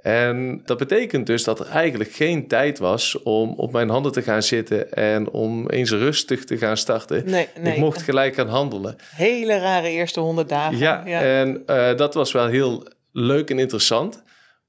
En 0.06 0.60
dat 0.64 0.78
betekent 0.78 1.26
dus 1.26 1.44
dat 1.44 1.60
er 1.60 1.66
eigenlijk 1.66 2.12
geen 2.12 2.48
tijd 2.48 2.78
was 2.78 3.22
om 3.22 3.54
op 3.56 3.72
mijn 3.72 3.88
handen 3.88 4.12
te 4.12 4.22
gaan 4.22 4.42
zitten 4.42 4.92
en 4.92 5.30
om 5.30 5.68
eens 5.68 5.90
rustig 5.90 6.44
te 6.44 6.58
gaan 6.58 6.76
starten. 6.76 7.30
Nee, 7.30 7.48
nee. 7.60 7.72
Ik 7.72 7.78
mocht 7.78 8.02
gelijk 8.02 8.34
gaan 8.34 8.48
handelen. 8.48 8.96
Hele 9.14 9.58
rare 9.58 9.88
eerste 9.88 10.20
honderd 10.20 10.48
dagen. 10.48 10.78
Ja, 10.78 11.02
ja. 11.06 11.20
en 11.20 11.62
uh, 11.66 11.96
dat 11.96 12.14
was 12.14 12.32
wel 12.32 12.46
heel 12.46 12.86
leuk 13.12 13.50
en 13.50 13.58
interessant 13.58 14.22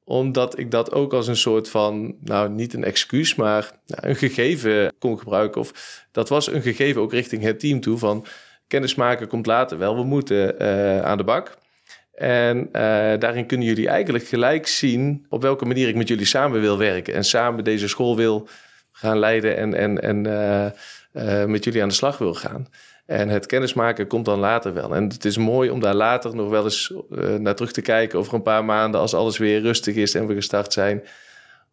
omdat 0.03 0.59
ik 0.59 0.71
dat 0.71 0.91
ook 0.91 1.13
als 1.13 1.27
een 1.27 1.37
soort 1.37 1.69
van, 1.69 2.15
nou 2.21 2.49
niet 2.49 2.73
een 2.73 2.83
excuus, 2.83 3.35
maar 3.35 3.71
nou, 3.85 4.07
een 4.07 4.15
gegeven 4.15 4.93
kon 4.99 5.19
gebruiken. 5.19 5.61
Of 5.61 6.03
dat 6.11 6.29
was 6.29 6.51
een 6.51 6.61
gegeven 6.61 7.01
ook 7.01 7.11
richting 7.11 7.43
het 7.43 7.59
team 7.59 7.79
toe 7.79 7.97
van 7.97 8.25
kennismaken 8.67 9.27
komt 9.27 9.45
later 9.45 9.77
wel, 9.77 9.95
we 9.95 10.03
moeten 10.03 10.55
uh, 10.61 11.01
aan 11.01 11.17
de 11.17 11.23
bak. 11.23 11.57
En 12.17 12.57
uh, 12.57 12.71
daarin 13.19 13.45
kunnen 13.45 13.67
jullie 13.67 13.87
eigenlijk 13.87 14.25
gelijk 14.25 14.67
zien 14.67 15.25
op 15.29 15.41
welke 15.41 15.65
manier 15.65 15.87
ik 15.87 15.95
met 15.95 16.07
jullie 16.07 16.25
samen 16.25 16.61
wil 16.61 16.77
werken. 16.77 17.13
En 17.13 17.23
samen 17.23 17.63
deze 17.63 17.87
school 17.87 18.15
wil 18.15 18.47
gaan 18.91 19.19
leiden 19.19 19.57
en, 19.57 19.73
en, 19.73 20.01
en 20.01 20.27
uh, 20.27 20.65
uh, 21.13 21.45
met 21.45 21.63
jullie 21.63 21.81
aan 21.81 21.87
de 21.87 21.93
slag 21.93 22.17
wil 22.17 22.33
gaan. 22.33 22.67
En 23.05 23.29
het 23.29 23.45
kennismaken 23.45 24.07
komt 24.07 24.25
dan 24.25 24.39
later 24.39 24.73
wel. 24.73 24.95
En 24.95 25.03
het 25.03 25.25
is 25.25 25.37
mooi 25.37 25.69
om 25.69 25.79
daar 25.79 25.95
later 25.95 26.35
nog 26.35 26.49
wel 26.49 26.63
eens 26.63 26.93
naar 27.37 27.55
terug 27.55 27.71
te 27.71 27.81
kijken 27.81 28.19
over 28.19 28.33
een 28.33 28.41
paar 28.41 28.65
maanden 28.65 29.01
als 29.01 29.13
alles 29.13 29.37
weer 29.37 29.61
rustig 29.61 29.95
is 29.95 30.15
en 30.15 30.27
we 30.27 30.33
gestart 30.33 30.73
zijn. 30.73 31.03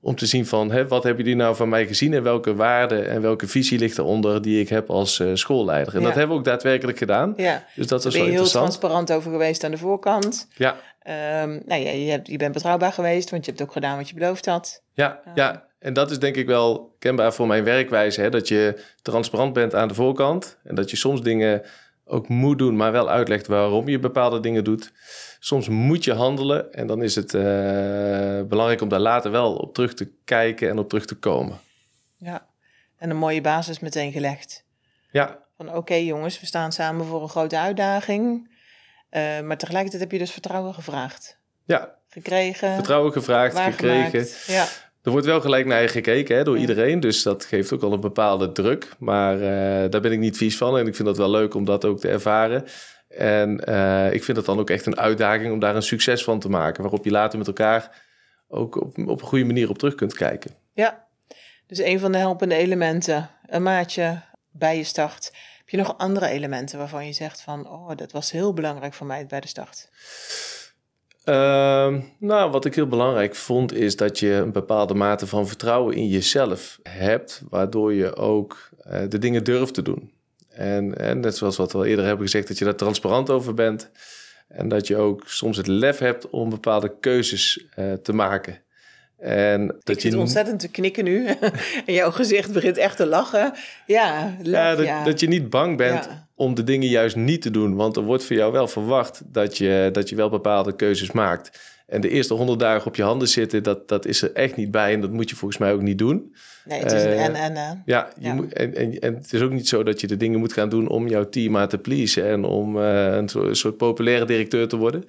Om 0.04 0.14
te 0.14 0.26
zien 0.26 0.46
van, 0.46 0.70
hè, 0.70 0.88
wat 0.88 1.02
hebben 1.02 1.24
jullie 1.24 1.40
nou 1.40 1.56
van 1.56 1.68
mij 1.68 1.86
gezien 1.86 2.14
en 2.14 2.22
welke 2.22 2.54
waarde 2.54 3.02
en 3.02 3.22
welke 3.22 3.46
visie 3.46 3.78
ligt 3.78 3.98
eronder 3.98 4.42
die 4.42 4.60
ik 4.60 4.68
heb 4.68 4.90
als 4.90 5.18
uh, 5.18 5.30
schoolleider. 5.34 5.94
En 5.94 6.00
ja. 6.00 6.06
dat 6.06 6.14
hebben 6.14 6.32
we 6.32 6.38
ook 6.38 6.46
daadwerkelijk 6.46 6.98
gedaan. 6.98 7.32
Ja. 7.36 7.64
Dus 7.74 7.86
dat 7.86 8.02
ben 8.02 8.12
wel 8.12 8.20
je 8.20 8.26
heel 8.26 8.30
interessant. 8.30 8.64
transparant 8.64 9.12
over 9.12 9.30
geweest 9.30 9.64
aan 9.64 9.70
de 9.70 9.78
voorkant. 9.78 10.48
Ja. 10.56 10.76
Um, 11.42 11.62
nou 11.66 11.82
ja, 11.82 11.90
je, 11.90 12.10
hebt, 12.10 12.28
je 12.28 12.36
bent 12.36 12.52
betrouwbaar 12.52 12.92
geweest, 12.92 13.30
want 13.30 13.44
je 13.44 13.50
hebt 13.50 13.62
ook 13.62 13.72
gedaan 13.72 13.96
wat 13.96 14.08
je 14.08 14.14
beloofd 14.14 14.46
had. 14.46 14.82
Ja, 14.92 15.20
uh. 15.26 15.32
ja. 15.34 15.66
en 15.78 15.92
dat 15.92 16.10
is 16.10 16.18
denk 16.18 16.36
ik 16.36 16.46
wel 16.46 16.94
kenbaar 16.98 17.34
voor 17.34 17.46
mijn 17.46 17.64
werkwijze. 17.64 18.20
Hè? 18.20 18.30
Dat 18.30 18.48
je 18.48 18.80
transparant 19.02 19.52
bent 19.52 19.74
aan 19.74 19.88
de 19.88 19.94
voorkant. 19.94 20.58
En 20.64 20.75
dat 20.75 20.90
je 20.90 20.96
soms 20.96 21.23
dingen 21.23 21.62
ook 22.04 22.28
moet 22.28 22.58
doen, 22.58 22.76
maar 22.76 22.92
wel 22.92 23.11
uitlegt 23.11 23.46
waarom 23.46 23.88
je 23.88 23.99
bepaalde 23.99 24.40
dingen 24.40 24.64
doet. 24.64 24.92
Soms 25.38 25.68
moet 25.68 26.04
je 26.04 26.12
handelen 26.12 26.73
en 26.73 26.87
dan 26.87 27.02
is 27.02 27.14
het 27.14 27.34
uh, 27.34 27.42
belangrijk 28.42 28.80
om 28.80 28.88
daar 28.88 29.00
later 29.00 29.30
wel 29.30 29.54
op 29.54 29.75
terug 29.75 29.94
te 29.94 30.12
kijken 30.25 30.68
en 30.68 30.78
op 30.78 30.88
terug 30.88 31.06
te 31.06 31.14
komen. 31.14 31.58
Ja, 32.16 32.46
en 32.96 33.11
een 33.11 33.16
mooie 33.16 33.40
basis 33.40 33.80
meteen 33.80 34.12
gelegd. 34.12 34.64
Ja. 35.11 35.38
Van 35.56 35.68
oké 35.68 35.78
okay, 35.78 36.04
jongens, 36.04 36.40
we 36.40 36.46
staan 36.46 36.73
samen 36.73 37.06
voor 37.06 37.23
een 37.23 37.28
grote 37.28 37.58
uitdaging. 37.58 38.52
Uh, 39.11 39.40
maar 39.40 39.58
tegelijkertijd 39.58 40.02
heb 40.02 40.12
je 40.12 40.18
dus 40.18 40.30
vertrouwen 40.30 40.75
gevraagd. 40.75 41.38
Ja. 41.64 41.94
Gekregen. 42.08 42.75
Vertrouwen 42.75 43.12
gevraagd, 43.12 43.58
gekregen. 43.58 44.26
Ja. 44.46 44.66
Er 45.04 45.11
wordt 45.11 45.26
wel 45.26 45.40
gelijk 45.40 45.66
naar 45.66 45.82
je 45.82 45.88
gekeken 45.88 46.37
hè, 46.37 46.44
door 46.44 46.58
iedereen, 46.58 47.00
dus 47.00 47.23
dat 47.23 47.44
geeft 47.44 47.73
ook 47.73 47.82
al 47.82 47.92
een 47.92 48.00
bepaalde 48.00 48.52
druk. 48.52 48.88
Maar 48.99 49.34
uh, 49.34 49.90
daar 49.90 50.00
ben 50.00 50.12
ik 50.12 50.18
niet 50.18 50.37
vies 50.37 50.56
van 50.56 50.78
en 50.78 50.87
ik 50.87 50.94
vind 50.94 51.08
dat 51.08 51.16
wel 51.16 51.30
leuk 51.30 51.54
om 51.54 51.64
dat 51.64 51.84
ook 51.84 52.00
te 52.00 52.08
ervaren. 52.08 52.64
En 53.08 53.62
uh, 53.68 54.12
ik 54.12 54.25
vind 54.25 54.37
het 54.37 54.46
dan 54.46 54.58
ook 54.58 54.70
echt 54.70 54.87
een 54.87 54.99
uitdaging 54.99 55.52
om 55.52 55.58
daar 55.58 55.76
een 55.76 55.82
succes 55.82 56.25
van 56.25 56.40
te 56.40 56.49
maken, 56.49 56.82
waarop 56.82 57.04
je 57.04 57.11
later 57.11 57.38
met 57.38 57.46
elkaar 57.46 58.02
ook 58.49 58.80
op, 58.80 58.99
op 58.99 59.20
een 59.20 59.26
goede 59.26 59.44
manier 59.44 59.68
op 59.68 59.78
terug 59.78 59.94
kunt 59.94 60.14
kijken. 60.14 60.50
Ja, 60.73 61.06
dus 61.66 61.78
een 61.78 61.99
van 61.99 62.12
de 62.12 62.18
helpende 62.18 62.54
elementen, 62.54 63.30
een 63.46 63.62
maatje 63.62 64.20
bij 64.50 64.76
je 64.76 64.84
start. 64.84 65.32
Heb 65.58 65.68
je 65.68 65.76
nog 65.76 65.99
andere 65.99 66.26
elementen 66.26 66.78
waarvan 66.78 67.06
je 67.06 67.12
zegt 67.12 67.40
van, 67.40 67.68
oh, 67.68 67.90
dat 67.96 68.12
was 68.12 68.30
heel 68.30 68.52
belangrijk 68.52 68.94
voor 68.94 69.06
mij 69.06 69.26
bij 69.26 69.40
de 69.40 69.49
start? 69.49 69.88
Uh, 71.25 71.95
nou, 72.19 72.50
wat 72.50 72.64
ik 72.64 72.75
heel 72.75 72.87
belangrijk 72.87 73.35
vond, 73.35 73.73
is 73.75 73.97
dat 73.97 74.19
je 74.19 74.33
een 74.33 74.52
bepaalde 74.52 74.95
mate 74.95 75.26
van 75.26 75.47
vertrouwen 75.47 75.95
in 75.95 76.09
jezelf 76.09 76.78
hebt, 76.83 77.43
waardoor 77.49 77.93
je 77.93 78.16
ook 78.16 78.69
uh, 78.87 79.00
de 79.09 79.19
dingen 79.19 79.45
durft 79.45 79.75
te 79.75 79.83
doen. 79.83 80.12
En, 80.49 80.97
en 80.99 81.21
net 81.21 81.37
zoals 81.37 81.57
wat 81.57 81.73
we 81.73 81.78
al 81.78 81.85
eerder 81.85 82.04
hebben 82.04 82.25
gezegd, 82.25 82.49
dat 82.49 82.59
je 82.59 82.64
daar 82.64 82.75
transparant 82.75 83.31
over 83.31 83.54
bent. 83.54 83.90
En 84.49 84.69
dat 84.69 84.87
je 84.87 84.97
ook 84.97 85.23
soms 85.28 85.57
het 85.57 85.66
lef 85.66 85.99
hebt 85.99 86.31
om 86.31 86.50
bepaalde 86.50 86.99
keuzes 87.00 87.66
uh, 87.78 87.93
te 87.93 88.12
maken. 88.12 88.63
En 89.18 89.66
dat 89.66 89.97
ik 89.97 90.00
zit 90.00 90.12
je 90.12 90.18
ontzettend 90.18 90.61
te 90.61 90.68
knikken 90.68 91.04
nu. 91.04 91.26
en 91.87 91.94
jouw 91.94 92.11
gezicht 92.11 92.52
begint 92.52 92.76
echt 92.76 92.97
te 92.97 93.06
lachen. 93.06 93.52
Ja, 93.87 94.37
ja, 94.42 94.75
dat, 94.75 94.87
ja. 94.87 95.04
dat 95.04 95.21
je 95.21 95.28
niet 95.28 95.50
bang 95.50 95.76
bent 95.76 96.04
ja. 96.04 96.26
om 96.35 96.54
de 96.54 96.64
dingen 96.64 96.88
juist 96.88 97.16
niet 97.16 97.42
te 97.42 97.50
doen. 97.50 97.75
Want 97.75 97.97
er 97.97 98.02
wordt 98.02 98.25
voor 98.25 98.37
jou 98.37 98.52
wel 98.52 98.68
verwacht 98.68 99.23
dat 99.25 99.59
je, 99.59 99.88
dat 99.92 100.09
je 100.09 100.16
wel 100.16 100.28
bepaalde 100.28 100.76
keuzes 100.76 101.12
maakt. 101.12 101.73
En 101.87 102.00
de 102.00 102.09
eerste 102.09 102.35
honderd 102.35 102.59
dagen 102.59 102.87
op 102.87 102.97
je 102.97 103.02
handen 103.02 103.28
zitten, 103.28 103.62
dat, 103.62 103.88
dat 103.88 104.06
is 104.06 104.23
er 104.23 104.33
echt 104.33 104.56
niet 104.56 104.71
bij. 104.71 104.92
En 104.92 105.00
dat 105.00 105.11
moet 105.11 105.30
je 105.30 105.37
volgens 105.37 105.61
mij 105.61 105.73
ook 105.73 105.83
niet 105.83 105.99
doen. 105.99 106.35
Nee, 106.64 106.80
het 106.80 106.92
is 106.92 107.02
een 107.02 107.09
Eh, 107.09 107.25
en-en. 107.25 107.56
hè? 107.56 107.73
Ja, 107.85 108.09
je 108.18 108.26
Ja. 108.26 108.35
Moet, 108.35 108.52
en, 108.52 108.75
en, 108.75 108.99
en 108.99 109.14
het 109.14 109.33
is 109.33 109.40
ook 109.40 109.50
niet 109.52 109.68
zo 109.68 109.83
dat 109.83 110.00
je 110.00 110.06
de 110.06 110.16
dingen 110.16 110.38
moet 110.38 110.52
gaan 110.52 110.68
doen 110.68 110.88
om 110.88 111.09
jouw 111.09 111.28
team 111.28 111.52
maar 111.52 111.68
te 111.68 111.78
pleasen. 111.78 112.25
En 112.26 112.44
om 112.44 112.80
eh, 112.80 113.14
een, 113.14 113.28
soort, 113.28 113.49
een 113.49 113.56
soort 113.56 113.76
populaire 113.76 114.25
directeur 114.25 114.68
te 114.68 114.76
worden. 114.76 115.04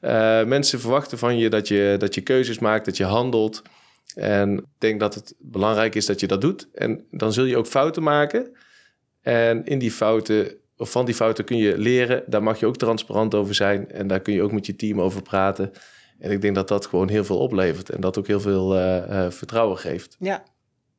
Eh, 0.00 0.44
mensen 0.44 0.80
verwachten 0.80 1.18
van 1.18 1.38
je 1.38 1.50
dat, 1.50 1.68
je 1.68 1.96
dat 1.98 2.14
je 2.14 2.20
keuzes 2.20 2.58
maakt, 2.58 2.84
dat 2.84 2.96
je 2.96 3.04
handelt. 3.04 3.62
En 4.14 4.58
ik 4.58 4.64
denk 4.78 5.00
dat 5.00 5.14
het 5.14 5.34
belangrijk 5.38 5.94
is 5.94 6.06
dat 6.06 6.20
je 6.20 6.26
dat 6.26 6.40
doet. 6.40 6.68
En 6.74 7.06
dan 7.10 7.32
zul 7.32 7.44
je 7.44 7.56
ook 7.56 7.66
fouten 7.66 8.02
maken. 8.02 8.56
En 9.22 9.64
in 9.64 9.78
die 9.78 9.90
fouten, 9.90 10.54
of 10.76 10.90
van 10.90 11.04
die 11.04 11.14
fouten 11.14 11.44
kun 11.44 11.56
je 11.56 11.78
leren. 11.78 12.22
Daar 12.26 12.42
mag 12.42 12.60
je 12.60 12.66
ook 12.66 12.76
transparant 12.76 13.34
over 13.34 13.54
zijn. 13.54 13.90
En 13.90 14.06
daar 14.06 14.20
kun 14.20 14.34
je 14.34 14.42
ook 14.42 14.52
met 14.52 14.66
je 14.66 14.76
team 14.76 15.00
over 15.00 15.22
praten. 15.22 15.72
En 16.18 16.30
ik 16.30 16.40
denk 16.40 16.54
dat 16.54 16.68
dat 16.68 16.86
gewoon 16.86 17.08
heel 17.08 17.24
veel 17.24 17.38
oplevert. 17.38 17.90
En 17.90 18.00
dat 18.00 18.18
ook 18.18 18.26
heel 18.26 18.40
veel 18.40 18.74
eh, 18.74 19.24
eh, 19.24 19.32
vertrouwen 19.32 19.78
geeft. 19.78 20.16
Ja, 20.18 20.42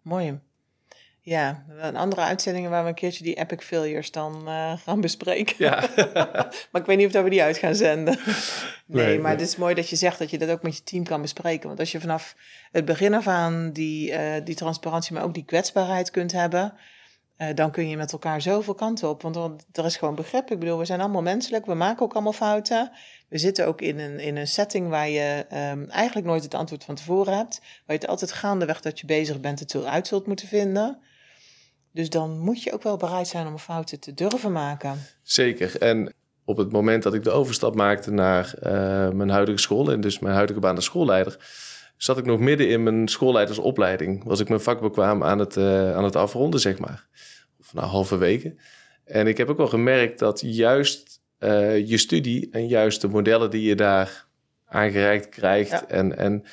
mooi. 0.01 0.39
Ja, 1.25 1.65
een 1.79 1.96
andere 1.96 2.22
uitzendingen 2.22 2.70
waar 2.70 2.84
we 2.84 2.89
een 2.89 2.96
keertje 2.96 3.24
die 3.24 3.36
epic 3.36 3.65
failures 3.65 4.12
dan 4.12 4.48
eh, 4.48 4.74
gaan 4.77 5.01
bespreken. 5.01 5.55
Ja. 5.58 5.89
maar 6.72 6.82
ik 6.82 6.86
weet 6.86 6.98
niet 6.98 7.05
of 7.05 7.12
dat 7.12 7.24
we 7.24 7.29
die 7.29 7.44
uit 7.44 7.58
gaan 7.58 7.75
zenden. 7.75 8.20
nee, 8.86 9.05
Nee, 9.05 9.20
maar 9.20 9.32
nee. 9.32 9.39
het 9.41 9.50
is 9.50 9.55
mooi 9.55 9.75
dat 9.75 9.89
je 9.89 9.96
zegt 9.96 10.20
dat 10.20 10.29
je 10.29 10.38
dat 10.38 10.50
ook 10.50 10.62
met 10.62 10.77
je 10.77 10.84
team 10.84 11.03
kan 11.03 11.22
bespreken. 11.22 11.67
Want 11.67 11.79
als 11.79 11.91
je 11.91 12.00
vanaf 12.00 12.36
het 12.72 12.86
begin 12.86 13.13
af 13.13 13.27
aan 13.27 13.72
die, 13.72 14.12
eh, 14.12 14.46
die 14.46 14.55
transparantie, 14.55 15.13
maar 15.13 15.24
ook 15.24 15.34
die 15.34 15.46
kwetsbaarheid 15.46 16.12
kunt 16.12 16.32
hebben, 16.32 16.74
eh, 17.38 17.48
dan 17.55 17.72
kun 17.72 17.89
je 17.89 17.98
met 17.98 18.12
elkaar 18.12 18.41
zoveel 18.41 18.75
kanten 18.75 19.10
op. 19.10 19.22
Want 19.22 19.65
er 19.72 19.86
is 19.86 19.98
gewoon 19.98 20.15
begrip. 20.15 20.51
Ik 20.51 20.60
bedoel, 20.60 20.77
we 20.77 20.86
zijn 20.86 21.01
allemaal 21.01 21.22
menselijk, 21.22 21.65
we 21.65 21.74
maken 21.74 22.03
ook 22.03 22.13
allemaal 22.13 22.34
fouten. 22.34 22.91
We 23.29 23.38
zitten 23.38 23.67
ook 23.67 23.82
in 23.82 24.00
een, 24.00 24.20
in 24.20 24.38
een 24.38 24.48
setting 24.48 24.89
waar 24.89 25.10
je 25.10 25.46
ehm, 25.50 25.86
eigenlijk 25.89 26.27
nooit 26.27 26.44
het 26.44 26.53
antwoord 26.53 26.84
van 26.84 26.96
tevoren 26.96 27.38
hebt. 27.38 27.60
Waar 27.60 27.96
je 27.96 28.01
het 28.01 28.08
altijd 28.08 28.32
gaandeweg 28.32 28.82
dat 28.82 29.00
je 29.00 29.05
bezig 29.05 29.39
bent 29.39 29.60
het 29.60 29.86
uit 29.86 30.08
zult 30.08 30.27
moeten 30.27 30.48
vinden. 30.48 31.00
Dus 31.95 32.09
dan 32.09 32.39
moet 32.39 32.63
je 32.63 32.73
ook 32.73 32.83
wel 32.83 32.97
bereid 32.97 33.27
zijn 33.27 33.47
om 33.47 33.57
fouten 33.57 33.99
te 33.99 34.13
durven 34.13 34.51
maken. 34.51 34.97
Zeker. 35.23 35.81
En 35.81 36.13
op 36.45 36.57
het 36.57 36.71
moment 36.71 37.03
dat 37.03 37.13
ik 37.13 37.23
de 37.23 37.31
overstap 37.31 37.75
maakte 37.75 38.11
naar 38.11 38.53
eh, 38.53 39.09
mijn 39.09 39.29
huidige 39.29 39.57
school 39.57 39.91
en 39.91 40.01
dus 40.01 40.19
mijn 40.19 40.35
huidige 40.35 40.59
baan 40.59 40.75
als 40.75 40.85
schoolleider, 40.85 41.37
zat 41.97 42.17
ik 42.17 42.25
nog 42.25 42.39
midden 42.39 42.69
in 42.69 42.83
mijn 42.83 43.07
schoolleidersopleiding. 43.07 44.23
Was 44.23 44.39
ik 44.39 44.49
mijn 44.49 44.61
vakbekwaam 44.61 45.23
aan 45.23 45.39
het, 45.39 45.57
eh, 45.57 45.95
aan 45.95 46.03
het 46.03 46.15
afronden, 46.15 46.59
zeg 46.59 46.79
maar. 46.79 47.07
Of 47.59 47.73
na 47.73 47.81
halve 47.81 48.17
weken. 48.17 48.59
En 49.05 49.27
ik 49.27 49.37
heb 49.37 49.49
ook 49.49 49.57
wel 49.57 49.67
gemerkt 49.67 50.19
dat 50.19 50.41
juist 50.41 51.21
eh, 51.37 51.87
je 51.87 51.97
studie 51.97 52.47
en 52.51 52.67
juist 52.67 53.01
de 53.01 53.07
modellen 53.07 53.49
die 53.49 53.67
je 53.67 53.75
daar 53.75 54.27
aangereikt 54.65 55.29
krijgt 55.29 55.69
Ja. 55.71 55.87
en, 55.87 56.17
en 56.17 56.43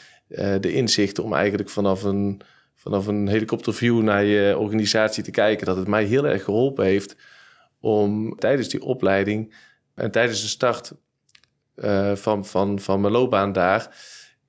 de 0.60 0.72
inzichten 0.72 1.24
om 1.24 1.34
eigenlijk 1.34 1.70
vanaf 1.70 2.02
een, 2.02 2.42
vanaf 2.82 3.06
een 3.06 3.28
helikopterview 3.28 4.02
naar 4.02 4.24
je 4.24 4.58
organisatie 4.58 5.22
te 5.22 5.30
kijken, 5.30 5.66
dat 5.66 5.76
het 5.76 5.88
mij 5.88 6.04
heel 6.04 6.26
erg 6.26 6.44
geholpen 6.44 6.84
heeft 6.84 7.16
om 7.80 8.36
tijdens 8.38 8.68
die 8.68 8.82
opleiding 8.82 9.54
en 9.94 10.10
tijdens 10.10 10.40
de 10.40 10.48
start 10.48 10.92
eh, 11.74 12.14
van, 12.14 12.46
van, 12.46 12.80
van 12.80 13.00
mijn 13.00 13.12
loopbaan 13.12 13.52
daar 13.52 13.96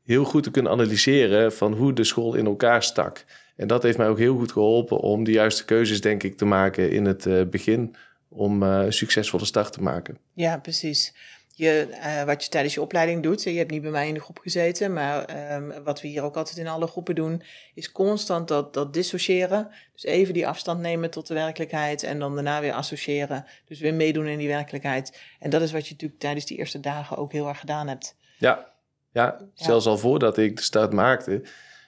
heel 0.03 0.23
goed 0.23 0.43
te 0.43 0.51
kunnen 0.51 0.71
analyseren 0.71 1.53
van 1.53 1.73
hoe 1.73 1.93
de 1.93 2.03
school 2.03 2.33
in 2.33 2.45
elkaar 2.45 2.83
stak. 2.83 3.25
En 3.55 3.67
dat 3.67 3.83
heeft 3.83 3.97
mij 3.97 4.07
ook 4.07 4.17
heel 4.17 4.37
goed 4.37 4.51
geholpen 4.51 4.97
om 4.97 5.23
de 5.23 5.31
juiste 5.31 5.65
keuzes, 5.65 6.01
denk 6.01 6.23
ik, 6.23 6.37
te 6.37 6.45
maken 6.45 6.91
in 6.91 7.05
het 7.05 7.25
eh, 7.25 7.41
begin 7.49 7.95
om 8.29 8.63
eh, 8.63 8.81
een 8.83 8.93
succesvolle 8.93 9.45
start 9.45 9.73
te 9.73 9.81
maken. 9.81 10.17
Ja, 10.33 10.57
precies. 10.57 11.13
Je, 11.55 11.88
eh, 12.01 12.24
wat 12.24 12.43
je 12.43 12.50
tijdens 12.50 12.74
je 12.74 12.81
opleiding 12.81 13.24
doet, 13.24 13.43
je 13.43 13.50
hebt 13.50 13.72
niet 13.72 13.81
bij 13.81 13.91
mij 13.91 14.07
in 14.07 14.13
de 14.13 14.19
groep 14.19 14.38
gezeten, 14.39 14.93
maar 14.93 15.25
ehm, 15.25 15.83
wat 15.83 16.01
we 16.01 16.07
hier 16.07 16.24
ook 16.24 16.38
altijd 16.38 16.57
in 16.57 16.67
alle 16.67 16.88
groepen 16.88 17.15
doen, 17.15 17.43
is 17.74 17.91
constant 17.91 18.48
dat, 18.48 18.74
dat 18.74 18.93
dissociëren. 18.93 19.69
Dus 19.93 20.03
even 20.03 20.33
die 20.33 20.48
afstand 20.48 20.79
nemen 20.79 21.10
tot 21.10 21.27
de 21.27 21.33
werkelijkheid 21.33 22.03
en 22.03 22.19
dan 22.19 22.33
daarna 22.33 22.62
weer 22.62 22.74
associëren. 22.74 23.45
Dus 23.65 23.79
weer 23.79 23.93
meedoen 23.93 24.27
in 24.27 24.38
die 24.38 24.48
werkelijkheid. 24.48 25.19
En 25.39 25.50
dat 25.50 25.62
is 25.62 25.72
wat 25.72 25.86
je 25.88 25.91
natuurlijk 25.91 26.19
tijdens 26.19 26.45
die 26.45 26.57
eerste 26.57 26.79
dagen 26.79 27.17
ook 27.17 27.31
heel 27.31 27.48
erg 27.48 27.60
gedaan 27.60 27.88
hebt. 27.88 28.15
Ja, 28.38 28.72
ja, 29.12 29.39
zelfs 29.53 29.86
al 29.86 29.98
voordat 29.98 30.38
ik 30.38 30.55
de 30.55 30.62
start 30.62 30.93
maakte, 30.93 31.41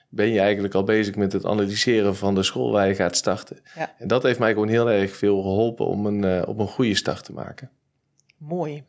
ben 0.08 0.28
je 0.28 0.40
eigenlijk 0.40 0.74
al 0.74 0.84
bezig 0.84 1.14
met 1.14 1.32
het 1.32 1.44
analyseren 1.44 2.16
van 2.16 2.34
de 2.34 2.42
school 2.42 2.72
waar 2.72 2.88
je 2.88 2.94
gaat 2.94 3.16
starten. 3.16 3.60
Ja. 3.74 3.94
En 3.98 4.08
dat 4.08 4.22
heeft 4.22 4.38
mij 4.38 4.52
gewoon 4.52 4.68
heel 4.68 4.90
erg 4.90 5.16
veel 5.16 5.42
geholpen 5.42 5.86
om 5.86 6.06
een, 6.06 6.24
eh, 6.24 6.48
om 6.48 6.60
een 6.60 6.68
goede 6.68 6.94
start 6.94 7.24
te 7.24 7.32
maken. 7.32 7.70
Mooi. 8.36 8.84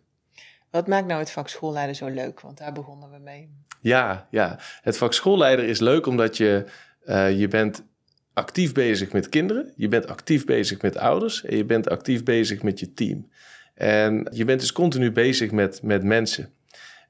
Wat 0.78 0.88
maakt 0.88 1.08
nou 1.08 1.20
het 1.20 1.32
vak 1.32 1.50
schoolleider 1.50 1.96
zo 1.96 2.08
leuk? 2.08 2.40
Want 2.40 2.58
daar 2.58 2.72
begonnen 2.72 3.12
we 3.12 3.18
mee. 3.18 3.50
Ja, 3.82 4.28
ja. 4.32 4.60
Het 4.82 4.98
vak 4.98 5.14
schoolleider 5.14 5.66
is 5.66 5.80
leuk 5.80 6.06
omdat 6.06 6.38
je, 6.38 6.66
eh, 7.04 7.40
je 7.40 7.48
bent 7.48 7.84
actief 8.34 8.74
bezig 8.74 9.12
met 9.12 9.30
kinderen. 9.30 9.74
Je 9.76 9.88
bent 9.88 10.08
actief 10.08 10.46
bezig 10.46 10.82
met 10.82 10.98
ouders. 10.98 11.44
En 11.44 11.58
je 11.58 11.66
bent 11.66 11.90
actief 11.90 12.24
bezig 12.24 12.64
met 12.64 12.80
je 12.80 12.94
team. 12.94 13.30
En 13.74 14.28
je 14.32 14.46
bent 14.46 14.60
dus 14.60 14.72
continu 14.72 15.12
bezig 15.12 15.52
met, 15.52 15.82
met 15.82 16.04
mensen. 16.04 16.54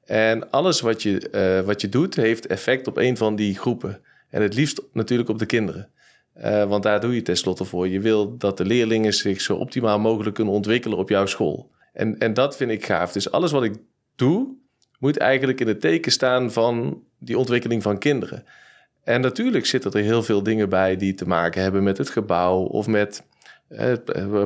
En 0.04 0.50
alles 0.50 0.80
wat 0.80 1.02
je, 1.02 1.30
eh, 1.30 1.66
wat 1.66 1.80
je 1.80 1.88
doet 1.88 2.16
heeft 2.16 2.46
effect 2.46 2.86
op 2.86 2.96
een 2.96 3.16
van 3.16 3.36
die 3.36 3.58
groepen. 3.58 4.00
En 4.30 4.42
het 4.42 4.54
liefst 4.54 4.82
natuurlijk 4.92 5.28
op 5.28 5.38
de 5.38 5.46
kinderen. 5.46 5.90
Eh, 6.32 6.64
want 6.64 6.82
daar 6.82 7.00
doe 7.00 7.14
je 7.14 7.22
tenslotte 7.22 7.64
voor. 7.64 7.88
Je 7.88 8.00
wil 8.00 8.36
dat 8.36 8.56
de 8.56 8.64
leerlingen 8.64 9.14
zich 9.14 9.40
zo 9.40 9.54
optimaal 9.54 9.98
mogelijk 9.98 10.34
kunnen 10.34 10.54
ontwikkelen 10.54 10.98
op 10.98 11.08
jouw 11.08 11.26
school. 11.26 11.70
En, 11.98 12.18
en 12.18 12.34
dat 12.34 12.56
vind 12.56 12.70
ik 12.70 12.86
gaaf. 12.86 13.12
Dus 13.12 13.30
alles 13.30 13.50
wat 13.50 13.64
ik 13.64 13.74
doe, 14.16 14.54
moet 14.98 15.16
eigenlijk 15.16 15.60
in 15.60 15.66
het 15.68 15.80
teken 15.80 16.12
staan 16.12 16.52
van 16.52 17.02
die 17.18 17.38
ontwikkeling 17.38 17.82
van 17.82 17.98
kinderen. 17.98 18.44
En 19.04 19.20
natuurlijk 19.20 19.66
zitten 19.66 19.92
er 19.92 20.02
heel 20.02 20.22
veel 20.22 20.42
dingen 20.42 20.68
bij 20.68 20.96
die 20.96 21.14
te 21.14 21.26
maken 21.26 21.62
hebben 21.62 21.82
met 21.82 21.98
het 21.98 22.10
gebouw 22.10 22.58
of 22.58 22.86
met 22.86 23.22
eh, 23.68 23.92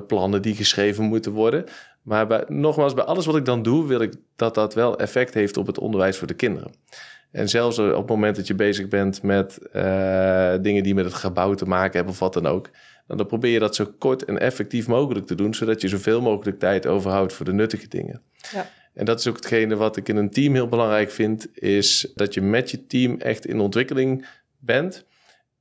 plannen 0.07 0.43
die 0.43 0.55
geschreven 0.55 1.05
moeten 1.05 1.33
worden. 1.33 1.65
Maar 2.03 2.45
nogmaals, 2.47 2.95
bij 2.95 3.05
alles 3.05 3.27
wat 3.27 3.37
ik 3.37 3.45
dan 3.45 3.63
doe, 3.63 3.87
wil 3.87 4.01
ik 4.01 4.15
dat 4.37 4.55
dat 4.55 4.75
wel 4.75 4.99
effect 4.99 5.35
heeft 5.35 5.57
op 5.57 5.67
het 5.67 5.79
onderwijs 5.79 6.17
voor 6.17 6.27
de 6.27 6.35
kinderen. 6.35 6.73
En 7.33 7.49
zelfs 7.49 7.79
op 7.79 7.97
het 7.97 8.09
moment 8.09 8.37
dat 8.37 8.47
je 8.47 8.55
bezig 8.55 8.89
bent 8.89 9.23
met 9.23 9.59
eh, 9.59 10.55
dingen 10.61 10.83
die 10.83 10.95
met 10.95 11.05
het 11.05 11.15
gebouw 11.15 11.55
te 11.55 11.67
maken 11.67 11.93
hebben 11.93 12.13
of 12.13 12.19
wat 12.19 12.33
dan 12.33 12.47
ook, 12.47 12.71
dan, 13.07 13.17
dan 13.17 13.27
probeer 13.27 13.53
je 13.53 13.59
dat 13.59 13.75
zo 13.75 13.95
kort 13.99 14.25
en 14.25 14.39
effectief 14.39 14.87
mogelijk 14.87 15.27
te 15.27 15.35
doen, 15.35 15.55
zodat 15.55 15.81
je 15.81 15.89
zoveel 15.89 16.21
mogelijk 16.21 16.59
tijd 16.59 16.87
overhoudt 16.87 17.33
voor 17.33 17.45
de 17.45 17.53
nuttige 17.53 17.89
dingen. 17.89 18.23
Ja. 18.53 18.71
En 18.95 19.05
dat 19.05 19.19
is 19.19 19.27
ook 19.27 19.37
hetgene 19.37 19.77
wat 19.77 19.97
ik 19.97 20.09
in 20.09 20.17
een 20.17 20.31
team 20.31 20.55
heel 20.55 20.69
belangrijk 20.69 21.11
vind, 21.11 21.49
is 21.59 22.13
dat 22.15 22.35
je 22.35 22.41
met 22.41 22.71
je 22.71 22.87
team 22.87 23.21
echt 23.21 23.47
in 23.47 23.61
ontwikkeling 23.61 24.27
bent. 24.59 25.05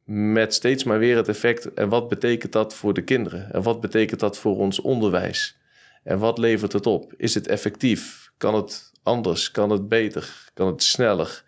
Met 0.04 0.54
steeds 0.54 0.84
maar 0.84 1.00
weer 1.00 1.16
het 1.16 1.28
effect. 1.28 1.74
En 1.74 1.90
wat 1.90 2.10
betekent 2.10 2.52
dat 2.52 2.74
voor 2.74 2.94
de 2.94 3.02
kinderen? 3.02 3.54
En 3.54 3.62
wat 3.62 3.82
betekent 3.82 4.20
dat 4.20 4.38
voor 4.38 4.58
ons 4.58 4.80
onderwijs? 4.80 5.58
En 6.04 6.20
wat 6.20 6.38
levert 6.38 6.74
het 6.74 6.86
op? 6.86 7.14
Is 7.18 7.34
het 7.34 7.48
effectief? 7.48 8.32
Kan 8.38 8.56
het 8.56 8.92
anders? 9.04 9.52
Kan 9.52 9.70
het 9.70 9.90
beter? 9.90 10.52
Kan 10.54 10.68
het 10.68 10.84
sneller? 10.84 11.44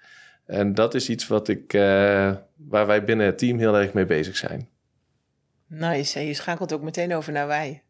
En 0.54 0.74
dat 0.74 0.94
is 0.94 1.10
iets 1.10 1.28
wat 1.28 1.48
ik, 1.48 1.74
eh, 1.74 1.82
waar 2.56 2.88
wij 2.88 3.04
binnen 3.04 3.26
het 3.26 3.38
team 3.38 3.58
heel 3.60 3.78
erg 3.78 3.94
mee 3.94 4.06
bezig 4.06 4.36
zijn. 4.38 4.70
Nice. 5.68 6.20
En 6.20 6.26
je 6.26 6.34
schakelt 6.34 6.74
ook 6.74 6.82
meteen 6.82 7.16
over 7.16 7.32
naar 7.34 7.48
wij. 7.48 7.84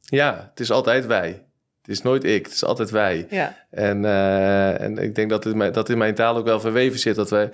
Ja, 0.00 0.48
het 0.50 0.60
is 0.60 0.70
altijd 0.70 1.06
wij. 1.06 1.28
Het 1.80 1.88
is 1.96 2.02
nooit 2.02 2.24
ik, 2.24 2.44
het 2.44 2.54
is 2.54 2.64
altijd 2.64 2.90
wij. 2.90 3.26
Ja. 3.30 3.56
En, 3.70 4.04
eh, 4.04 4.80
en 4.80 4.98
ik 4.98 5.14
denk 5.14 5.30
dat, 5.30 5.44
het, 5.44 5.54
mijn- 5.54 5.72
dat 5.72 5.88
in 5.88 5.98
mijn 5.98 6.14
taal 6.14 6.36
ook 6.36 6.44
wel 6.44 6.60
verweven 6.60 6.98
zit 6.98 7.14
dat 7.16 7.30
wij, 7.30 7.50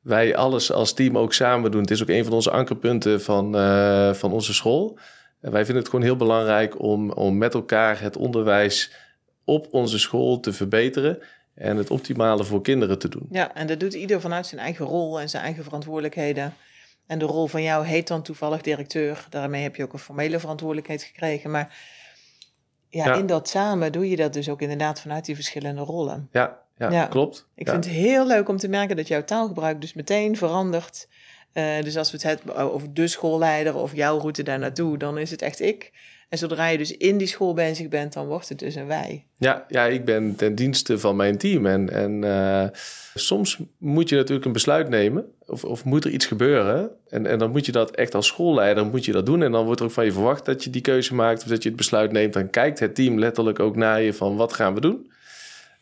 wij 0.00 0.36
alles 0.36 0.72
als 0.72 0.92
team 0.94 1.18
ook 1.18 1.32
samen 1.32 1.70
doen. 1.70 1.80
Het 1.80 1.90
is 1.90 2.02
ook 2.02 2.08
een 2.08 2.24
van 2.24 2.32
onze 2.32 2.50
ankerpunten 2.50 3.22
van, 3.22 3.56
eh, 3.56 4.12
van 4.14 4.32
onze 4.32 4.54
school. 4.54 4.98
En 5.40 5.52
wij 5.52 5.64
vinden 5.64 5.82
het 5.82 5.90
gewoon 5.90 6.04
heel 6.04 6.16
belangrijk 6.16 6.80
om, 6.82 7.10
om 7.10 7.38
met 7.38 7.54
elkaar 7.54 8.00
het 8.00 8.16
onderwijs 8.16 8.92
op 9.44 9.66
onze 9.70 9.98
school 9.98 10.40
te 10.40 10.52
verbeteren 10.52 11.18
en 11.56 11.76
het 11.76 11.90
optimale 11.90 12.44
voor 12.44 12.62
kinderen 12.62 12.98
te 12.98 13.08
doen. 13.08 13.26
Ja, 13.30 13.54
en 13.54 13.66
dat 13.66 13.80
doet 13.80 13.94
ieder 13.94 14.20
vanuit 14.20 14.46
zijn 14.46 14.60
eigen 14.60 14.84
rol 14.86 15.20
en 15.20 15.28
zijn 15.28 15.42
eigen 15.42 15.64
verantwoordelijkheden. 15.64 16.54
En 17.06 17.18
de 17.18 17.24
rol 17.24 17.46
van 17.46 17.62
jou 17.62 17.86
heet 17.86 18.06
dan 18.08 18.22
toevallig 18.22 18.60
directeur. 18.60 19.26
Daarmee 19.30 19.62
heb 19.62 19.76
je 19.76 19.82
ook 19.82 19.92
een 19.92 19.98
formele 19.98 20.38
verantwoordelijkheid 20.38 21.02
gekregen. 21.02 21.50
Maar 21.50 21.78
ja, 22.88 23.04
Ja. 23.04 23.14
in 23.14 23.26
dat 23.26 23.48
samen 23.48 23.92
doe 23.92 24.10
je 24.10 24.16
dat 24.16 24.32
dus 24.32 24.48
ook 24.48 24.60
inderdaad 24.62 25.00
vanuit 25.00 25.24
die 25.24 25.34
verschillende 25.34 25.80
rollen. 25.80 26.28
Ja, 26.32 26.58
ja, 26.76 26.90
Ja. 26.90 27.06
klopt. 27.06 27.46
Ik 27.54 27.66
Ja. 27.66 27.72
vind 27.72 27.84
het 27.84 27.94
heel 27.94 28.26
leuk 28.26 28.48
om 28.48 28.56
te 28.56 28.68
merken 28.68 28.96
dat 28.96 29.08
jouw 29.08 29.24
taalgebruik 29.24 29.80
dus 29.80 29.94
meteen 29.94 30.36
verandert. 30.36 31.08
Eh, 31.52 31.82
dus 31.82 31.96
als 31.96 32.10
we 32.10 32.16
het 32.16 32.26
hebben 32.26 32.56
over 32.72 32.94
de 32.94 33.06
schoolleider 33.08 33.74
of 33.74 33.94
jouw 33.94 34.18
route 34.18 34.42
daar 34.42 34.58
naartoe, 34.58 34.98
dan 34.98 35.18
is 35.18 35.30
het 35.30 35.42
echt 35.42 35.60
ik. 35.60 35.92
En 36.28 36.38
zodra 36.38 36.66
je 36.66 36.78
dus 36.78 36.96
in 36.96 37.18
die 37.18 37.26
school 37.26 37.54
bezig 37.54 37.88
bent, 37.88 38.12
dan 38.12 38.26
wordt 38.26 38.48
het 38.48 38.58
dus 38.58 38.74
een 38.74 38.86
wij. 38.86 39.26
Ja, 39.38 39.64
ja, 39.68 39.84
ik 39.84 40.04
ben 40.04 40.36
ten 40.36 40.54
dienste 40.54 40.98
van 40.98 41.16
mijn 41.16 41.38
team. 41.38 41.66
En, 41.66 41.90
en 41.90 42.24
eh, 42.24 42.68
soms 43.14 43.58
moet 43.78 44.08
je 44.08 44.16
natuurlijk 44.16 44.46
een 44.46 44.52
besluit 44.52 44.88
nemen. 44.88 45.24
Of, 45.46 45.64
of 45.64 45.84
moet 45.84 46.04
er 46.04 46.10
iets 46.10 46.26
gebeuren. 46.26 46.90
En, 47.08 47.26
en 47.26 47.38
dan 47.38 47.50
moet 47.50 47.66
je 47.66 47.72
dat 47.72 47.90
echt 47.90 48.14
als 48.14 48.26
schoolleider 48.26 48.86
moet 48.86 49.04
je 49.04 49.12
dat 49.12 49.26
doen. 49.26 49.42
En 49.42 49.52
dan 49.52 49.64
wordt 49.64 49.80
er 49.80 49.86
ook 49.86 49.92
van 49.92 50.04
je 50.04 50.12
verwacht 50.12 50.44
dat 50.44 50.64
je 50.64 50.70
die 50.70 50.80
keuze 50.80 51.14
maakt. 51.14 51.42
Of 51.42 51.48
dat 51.48 51.62
je 51.62 51.68
het 51.68 51.78
besluit 51.78 52.12
neemt. 52.12 52.32
Dan 52.32 52.50
kijkt 52.50 52.78
het 52.78 52.94
team 52.94 53.18
letterlijk 53.18 53.60
ook 53.60 53.76
naar 53.76 54.02
je 54.02 54.12
van 54.12 54.36
wat 54.36 54.52
gaan 54.52 54.74
we 54.74 54.80
doen. 54.80 55.10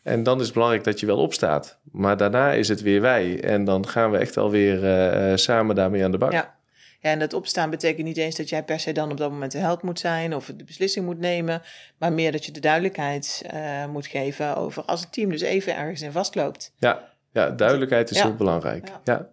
En 0.02 0.22
dan 0.22 0.38
is 0.38 0.44
het 0.44 0.54
belangrijk 0.54 0.84
dat 0.84 1.00
je 1.00 1.06
wel 1.06 1.18
opstaat. 1.18 1.78
Maar 1.92 2.16
daarna 2.16 2.52
is 2.52 2.68
het 2.68 2.82
weer 2.82 3.00
wij. 3.00 3.40
En 3.40 3.64
dan 3.64 3.88
gaan 3.88 4.10
we 4.10 4.18
echt 4.18 4.34
wel 4.34 4.50
weer 4.50 4.84
uh, 4.84 5.36
samen 5.36 5.74
daarmee 5.74 6.04
aan 6.04 6.10
de 6.10 6.18
bak. 6.18 6.32
Ja. 6.32 6.54
Ja, 7.04 7.10
en 7.10 7.18
dat 7.18 7.32
opstaan 7.32 7.70
betekent 7.70 8.06
niet 8.06 8.16
eens 8.16 8.36
dat 8.36 8.48
jij 8.48 8.62
per 8.62 8.80
se 8.80 8.92
dan 8.92 9.10
op 9.10 9.16
dat 9.16 9.30
moment 9.30 9.52
de 9.52 9.58
held 9.58 9.82
moet 9.82 9.98
zijn 9.98 10.34
of 10.34 10.52
de 10.56 10.64
beslissing 10.64 11.04
moet 11.04 11.18
nemen. 11.18 11.62
Maar 11.98 12.12
meer 12.12 12.32
dat 12.32 12.44
je 12.44 12.52
de 12.52 12.60
duidelijkheid 12.60 13.42
uh, 13.54 13.86
moet 13.86 14.06
geven 14.06 14.56
over 14.56 14.82
als 14.82 15.00
het 15.00 15.12
team 15.12 15.30
dus 15.30 15.40
even 15.40 15.76
ergens 15.76 16.02
in 16.02 16.12
vastloopt. 16.12 16.72
Ja, 16.78 17.08
ja 17.32 17.50
duidelijkheid 17.50 18.10
is 18.10 18.16
ja. 18.16 18.24
heel 18.24 18.34
belangrijk. 18.34 18.88
Ja. 18.88 19.00
ja. 19.04 19.28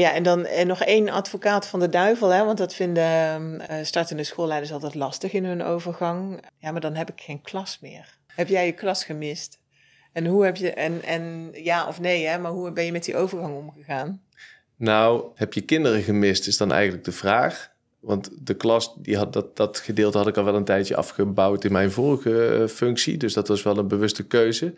Ja, 0.00 0.12
en 0.14 0.22
dan 0.22 0.46
en 0.46 0.66
nog 0.66 0.82
één 0.82 1.08
advocaat 1.08 1.66
van 1.66 1.80
de 1.80 1.88
duivel, 1.88 2.28
hè, 2.28 2.44
want 2.44 2.58
dat 2.58 2.74
vinden 2.74 3.54
uh, 3.54 3.76
startende 3.82 4.24
schoolleiders 4.24 4.72
altijd 4.72 4.94
lastig 4.94 5.32
in 5.32 5.44
hun 5.44 5.62
overgang. 5.62 6.44
Ja, 6.58 6.70
maar 6.70 6.80
dan 6.80 6.94
heb 6.94 7.10
ik 7.10 7.20
geen 7.20 7.42
klas 7.42 7.78
meer. 7.80 8.18
Heb 8.26 8.48
jij 8.48 8.66
je 8.66 8.72
klas 8.72 9.04
gemist? 9.04 9.58
En 10.12 10.26
hoe 10.26 10.44
heb 10.44 10.56
je, 10.56 10.72
en, 10.72 11.02
en 11.02 11.50
ja 11.52 11.88
of 11.88 12.00
nee, 12.00 12.26
hè, 12.26 12.38
maar 12.38 12.50
hoe 12.50 12.72
ben 12.72 12.84
je 12.84 12.92
met 12.92 13.04
die 13.04 13.16
overgang 13.16 13.56
omgegaan? 13.56 14.22
Nou, 14.80 15.24
heb 15.34 15.52
je 15.52 15.60
kinderen 15.60 16.02
gemist, 16.02 16.46
is 16.46 16.56
dan 16.56 16.72
eigenlijk 16.72 17.04
de 17.04 17.12
vraag. 17.12 17.70
Want 17.98 18.30
de 18.46 18.54
klas, 18.54 18.94
die 18.98 19.16
had, 19.16 19.32
dat, 19.32 19.56
dat 19.56 19.78
gedeelte 19.78 20.18
had 20.18 20.26
ik 20.26 20.36
al 20.36 20.44
wel 20.44 20.54
een 20.54 20.64
tijdje 20.64 20.96
afgebouwd 20.96 21.64
in 21.64 21.72
mijn 21.72 21.90
vorige 21.90 22.58
uh, 22.60 22.66
functie. 22.66 23.16
Dus 23.16 23.32
dat 23.32 23.48
was 23.48 23.62
wel 23.62 23.78
een 23.78 23.88
bewuste 23.88 24.26
keuze. 24.26 24.74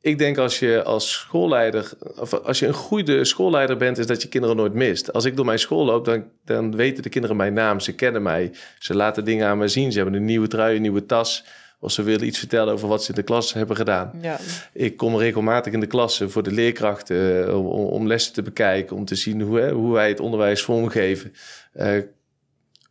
Ik 0.00 0.18
denk 0.18 0.38
als 0.38 0.58
je 0.58 0.82
als 0.82 1.12
schoolleider, 1.12 1.92
of 2.16 2.34
als 2.34 2.58
je 2.58 2.66
een 2.66 2.74
goede 2.74 3.24
schoolleider 3.24 3.76
bent, 3.76 3.98
is 3.98 4.06
dat 4.06 4.22
je 4.22 4.28
kinderen 4.28 4.56
nooit 4.56 4.74
mist. 4.74 5.12
Als 5.12 5.24
ik 5.24 5.36
door 5.36 5.44
mijn 5.44 5.58
school 5.58 5.84
loop, 5.84 6.04
dan, 6.04 6.24
dan 6.44 6.76
weten 6.76 7.02
de 7.02 7.08
kinderen 7.08 7.36
mijn 7.36 7.54
naam. 7.54 7.80
Ze 7.80 7.94
kennen 7.94 8.22
mij. 8.22 8.52
Ze 8.78 8.94
laten 8.94 9.24
dingen 9.24 9.46
aan 9.46 9.58
me 9.58 9.68
zien. 9.68 9.92
Ze 9.92 9.98
hebben 9.98 10.16
een 10.16 10.24
nieuwe 10.24 10.48
trui, 10.48 10.76
een 10.76 10.82
nieuwe 10.82 11.06
tas. 11.06 11.44
Of 11.84 11.92
ze 11.92 12.02
willen 12.02 12.26
iets 12.26 12.38
vertellen 12.38 12.72
over 12.72 12.88
wat 12.88 13.04
ze 13.04 13.08
in 13.08 13.14
de 13.14 13.22
klas 13.22 13.52
hebben 13.52 13.76
gedaan. 13.76 14.12
Ja. 14.20 14.38
Ik 14.72 14.96
kom 14.96 15.16
regelmatig 15.16 15.72
in 15.72 15.80
de 15.80 15.86
klassen 15.86 16.30
voor 16.30 16.42
de 16.42 16.52
leerkrachten 16.52 17.46
eh, 17.48 17.58
om, 17.58 17.66
om, 17.66 18.06
lessen 18.06 18.32
te 18.32 18.42
bekijken, 18.42 18.96
om 18.96 19.04
te 19.04 19.14
zien 19.14 19.40
hoe, 19.40 19.58
hè, 19.58 19.72
hoe 19.72 19.92
wij 19.92 20.08
het 20.08 20.20
onderwijs 20.20 20.62
vormgeven. 20.62 21.32
Uh, 21.76 21.98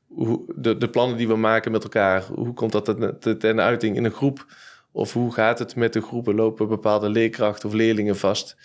hoe, 0.07 0.43
de, 0.55 0.77
de 0.77 0.89
plannen 0.89 1.17
die 1.17 1.27
we 1.27 1.35
maken 1.35 1.71
met 1.71 1.83
elkaar, 1.83 2.23
hoe 2.23 2.53
komt 2.53 2.71
dat 2.71 3.39
ten 3.39 3.61
uiting 3.61 3.95
in 3.95 4.03
een 4.03 4.11
groep? 4.11 4.45
Of 4.91 5.13
hoe 5.13 5.33
gaat 5.33 5.59
het 5.59 5.75
met 5.75 5.93
de 5.93 6.01
groepen? 6.01 6.35
Lopen 6.35 6.67
bepaalde 6.67 7.09
leerkrachten 7.09 7.69
of 7.69 7.75
leerlingen 7.75 8.17
vast? 8.17 8.55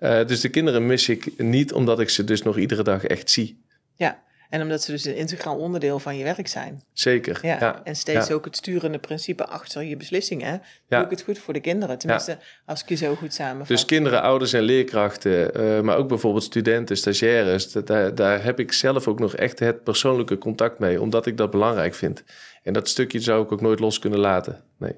Uh, 0.00 0.26
dus 0.26 0.40
de 0.40 0.48
kinderen 0.48 0.86
mis 0.86 1.08
ik 1.08 1.32
niet 1.36 1.72
omdat 1.72 2.00
ik 2.00 2.08
ze 2.08 2.24
dus 2.24 2.42
nog 2.42 2.56
iedere 2.56 2.82
dag 2.82 3.04
echt 3.04 3.30
zie. 3.30 3.62
Ja, 3.96 4.22
en 4.48 4.62
omdat 4.62 4.82
ze 4.82 4.90
dus 4.90 5.04
een 5.04 5.16
integraal 5.16 5.56
onderdeel 5.56 5.98
van 5.98 6.16
je 6.16 6.24
werk 6.24 6.48
zijn. 6.48 6.82
Zeker. 6.92 7.38
Ja. 7.42 7.56
ja. 7.60 7.80
En 7.84 7.96
steeds 7.96 8.30
ook 8.30 8.44
het 8.44 8.56
sturende 8.56 8.98
principe 8.98 9.46
achter 9.46 9.82
je 9.82 9.96
beslissingen. 9.96 10.62
Doe 10.88 11.00
ik 11.00 11.10
het 11.10 11.22
goed 11.22 11.38
voor 11.38 11.54
de 11.54 11.60
kinderen? 11.60 11.98
Tenminste, 11.98 12.38
als 12.66 12.82
ik 12.82 12.88
je 12.88 12.94
zo 12.94 13.14
goed 13.14 13.34
samenvat. 13.34 13.68
Dus 13.68 13.84
kinderen, 13.84 14.22
ouders 14.22 14.52
en 14.52 14.62
leerkrachten, 14.62 15.60
uh, 15.60 15.80
maar 15.80 15.96
ook 15.96 16.08
bijvoorbeeld 16.08 16.44
studenten, 16.44 16.96
stagiaires. 16.96 17.72
Daar, 17.72 18.14
daar 18.14 18.44
heb 18.44 18.60
ik 18.60 18.72
zelf 18.72 19.08
ook 19.08 19.18
nog 19.18 19.34
echt 19.34 19.58
het 19.58 19.82
persoonlijke 19.82 20.38
contact 20.38 20.78
mee, 20.78 21.00
omdat 21.00 21.26
ik 21.26 21.36
dat 21.36 21.50
belangrijk 21.50 21.94
vind. 21.94 22.24
En 22.62 22.72
dat 22.72 22.88
stukje 22.88 23.20
zou 23.20 23.42
ik 23.42 23.52
ook 23.52 23.60
nooit 23.60 23.80
los 23.80 23.98
kunnen 23.98 24.18
laten. 24.18 24.64
Nee. 24.78 24.96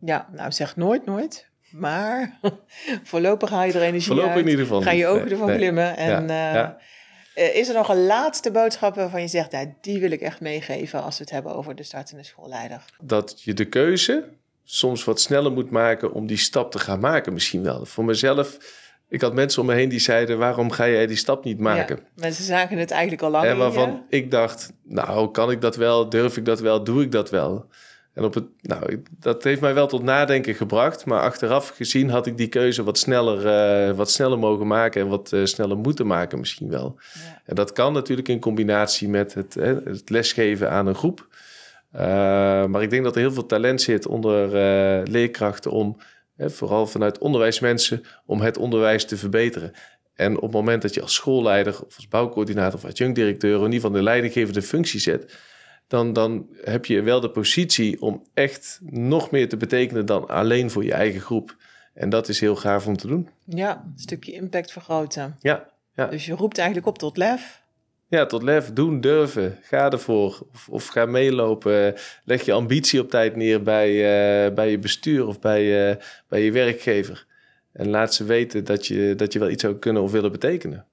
Ja, 0.00 0.28
nou 0.32 0.52
zeg 0.52 0.76
nooit 0.76 1.06
nooit. 1.06 1.48
Maar 1.70 2.38
voorlopig 3.02 3.50
haal 3.50 3.64
je 3.64 3.72
er 3.72 3.82
energie 3.82 4.06
voorlopig 4.06 4.30
uit. 4.30 4.44
in 4.44 4.50
ieder 4.50 4.64
geval 4.64 4.82
Ga 4.82 4.90
je 4.90 5.06
ogen 5.06 5.30
ervan 5.30 5.54
glimmen. 5.54 5.96
En 5.96 6.28
ja, 6.28 6.64
uh, 6.64 6.70
is 7.40 7.68
er 7.68 7.74
nog 7.74 7.88
een 7.88 8.06
laatste 8.06 8.50
boodschap 8.50 8.94
waarvan 8.94 9.20
je 9.20 9.28
zegt... 9.28 9.52
Nou, 9.52 9.74
die 9.80 10.00
wil 10.00 10.10
ik 10.10 10.20
echt 10.20 10.40
meegeven 10.40 11.02
als 11.02 11.18
we 11.18 11.24
het 11.24 11.32
hebben 11.32 11.54
over 11.54 11.74
de 11.74 11.82
startende 11.82 12.24
schoolleider? 12.24 12.84
Dat 13.00 13.42
je 13.42 13.54
de 13.54 13.64
keuze 13.64 14.24
soms 14.64 15.04
wat 15.04 15.20
sneller 15.20 15.52
moet 15.52 15.70
maken 15.70 16.12
om 16.12 16.26
die 16.26 16.36
stap 16.36 16.70
te 16.70 16.78
gaan 16.78 17.00
maken 17.00 17.32
misschien 17.32 17.62
wel. 17.62 17.86
Voor 17.86 18.04
mezelf... 18.04 18.58
Ik 19.08 19.20
had 19.20 19.34
mensen 19.34 19.60
om 19.60 19.66
me 19.66 19.74
heen 19.74 19.88
die 19.88 19.98
zeiden: 19.98 20.38
waarom 20.38 20.70
ga 20.70 20.88
jij 20.88 21.06
die 21.06 21.16
stap 21.16 21.44
niet 21.44 21.58
maken? 21.58 21.96
Ja, 21.96 22.02
mensen 22.14 22.44
zagen 22.44 22.78
het 22.78 22.90
eigenlijk 22.90 23.22
al 23.22 23.30
lang. 23.30 23.44
En 23.44 23.56
waarvan 23.56 24.04
ik 24.08 24.30
dacht: 24.30 24.72
nou, 24.82 25.30
kan 25.30 25.50
ik 25.50 25.60
dat 25.60 25.76
wel? 25.76 26.08
Durf 26.08 26.36
ik 26.36 26.44
dat 26.44 26.60
wel? 26.60 26.84
Doe 26.84 27.02
ik 27.02 27.12
dat 27.12 27.30
wel? 27.30 27.66
En 28.20 28.26
op 28.26 28.34
het, 28.34 28.44
nou, 28.62 29.02
dat 29.18 29.44
heeft 29.44 29.60
mij 29.60 29.74
wel 29.74 29.86
tot 29.86 30.02
nadenken 30.02 30.54
gebracht. 30.54 31.04
Maar 31.06 31.20
achteraf 31.20 31.68
gezien 31.68 32.10
had 32.10 32.26
ik 32.26 32.36
die 32.36 32.48
keuze 32.48 32.82
wat 32.82 32.98
sneller, 32.98 33.46
uh, 33.88 33.96
wat 33.96 34.10
sneller 34.10 34.38
mogen 34.38 34.66
maken 34.66 35.00
en 35.00 35.08
wat 35.08 35.32
uh, 35.32 35.44
sneller 35.44 35.76
moeten 35.76 36.06
maken 36.06 36.38
misschien 36.38 36.70
wel. 36.70 36.98
Ja. 36.98 37.42
En 37.44 37.54
dat 37.54 37.72
kan 37.72 37.92
natuurlijk 37.92 38.28
in 38.28 38.40
combinatie 38.40 39.08
met 39.08 39.34
het, 39.34 39.54
hè, 39.54 39.74
het 39.84 40.10
lesgeven 40.10 40.70
aan 40.70 40.86
een 40.86 40.94
groep. 40.94 41.28
Uh, 41.94 42.00
maar 42.64 42.82
ik 42.82 42.90
denk 42.90 43.04
dat 43.04 43.14
er 43.14 43.20
heel 43.20 43.32
veel 43.32 43.46
talent 43.46 43.82
zit 43.82 44.06
onder 44.06 44.48
leerkrachten 45.08 45.70
om, 45.70 45.96
hè, 46.36 46.50
vooral 46.50 46.86
vanuit 46.86 47.18
onderwijsmensen, 47.18 48.02
om 48.26 48.40
het 48.40 48.58
onderwijs 48.58 49.04
te 49.04 49.16
verbeteren. 49.16 49.72
En 50.14 50.36
op 50.36 50.42
het 50.42 50.52
moment 50.52 50.82
dat 50.82 50.94
je 50.94 51.02
als 51.02 51.14
schoolleider 51.14 51.84
of 51.86 51.96
als 51.96 52.08
bouwcoördinator 52.08 52.74
of 52.74 52.84
adjunct-directeur 52.84 53.56
in 53.56 53.64
ieder 53.64 53.74
geval 53.74 53.90
de 53.90 54.02
leidinggevende 54.02 54.62
functie 54.62 55.00
zet, 55.00 55.38
dan, 55.90 56.12
dan 56.12 56.46
heb 56.60 56.86
je 56.86 57.02
wel 57.02 57.20
de 57.20 57.30
positie 57.30 58.02
om 58.02 58.26
echt 58.34 58.80
nog 58.82 59.30
meer 59.30 59.48
te 59.48 59.56
betekenen 59.56 60.06
dan 60.06 60.28
alleen 60.28 60.70
voor 60.70 60.84
je 60.84 60.92
eigen 60.92 61.20
groep. 61.20 61.56
En 61.94 62.08
dat 62.08 62.28
is 62.28 62.40
heel 62.40 62.56
gaaf 62.56 62.86
om 62.86 62.96
te 62.96 63.06
doen. 63.06 63.28
Ja, 63.44 63.84
een 63.86 63.98
stukje 63.98 64.32
impact 64.32 64.72
vergroten. 64.72 65.36
Ja, 65.40 65.70
ja. 65.94 66.06
Dus 66.06 66.26
je 66.26 66.34
roept 66.34 66.58
eigenlijk 66.58 66.88
op 66.88 66.98
tot 66.98 67.16
lef. 67.16 67.62
Ja, 68.08 68.26
tot 68.26 68.42
lef, 68.42 68.72
doen, 68.72 69.00
durven. 69.00 69.58
Ga 69.62 69.90
ervoor. 69.90 70.46
Of, 70.52 70.68
of 70.68 70.86
ga 70.86 71.06
meelopen. 71.06 71.94
Leg 72.24 72.44
je 72.44 72.52
ambitie 72.52 73.00
op 73.00 73.10
tijd 73.10 73.36
neer 73.36 73.62
bij, 73.62 73.90
uh, 73.90 74.54
bij 74.54 74.70
je 74.70 74.78
bestuur 74.78 75.26
of 75.26 75.40
bij, 75.40 75.90
uh, 75.90 75.96
bij 76.28 76.42
je 76.42 76.52
werkgever. 76.52 77.26
En 77.72 77.88
laat 77.88 78.14
ze 78.14 78.24
weten 78.24 78.64
dat 78.64 78.86
je, 78.86 79.14
dat 79.14 79.32
je 79.32 79.38
wel 79.38 79.50
iets 79.50 79.62
zou 79.62 79.74
kunnen 79.76 80.02
of 80.02 80.10
willen 80.10 80.32
betekenen. 80.32 80.86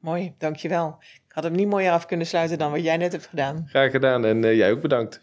Mooi, 0.00 0.34
dankjewel. 0.38 0.98
Had 1.32 1.44
hem 1.44 1.52
niet 1.52 1.68
mooier 1.68 1.92
af 1.92 2.06
kunnen 2.06 2.26
sluiten 2.26 2.58
dan 2.58 2.70
wat 2.70 2.82
jij 2.82 2.96
net 2.96 3.12
hebt 3.12 3.26
gedaan. 3.26 3.64
Graag 3.68 3.90
gedaan 3.90 4.24
en 4.24 4.42
uh, 4.42 4.56
jij 4.56 4.70
ook 4.70 4.80
bedankt. 4.80 5.20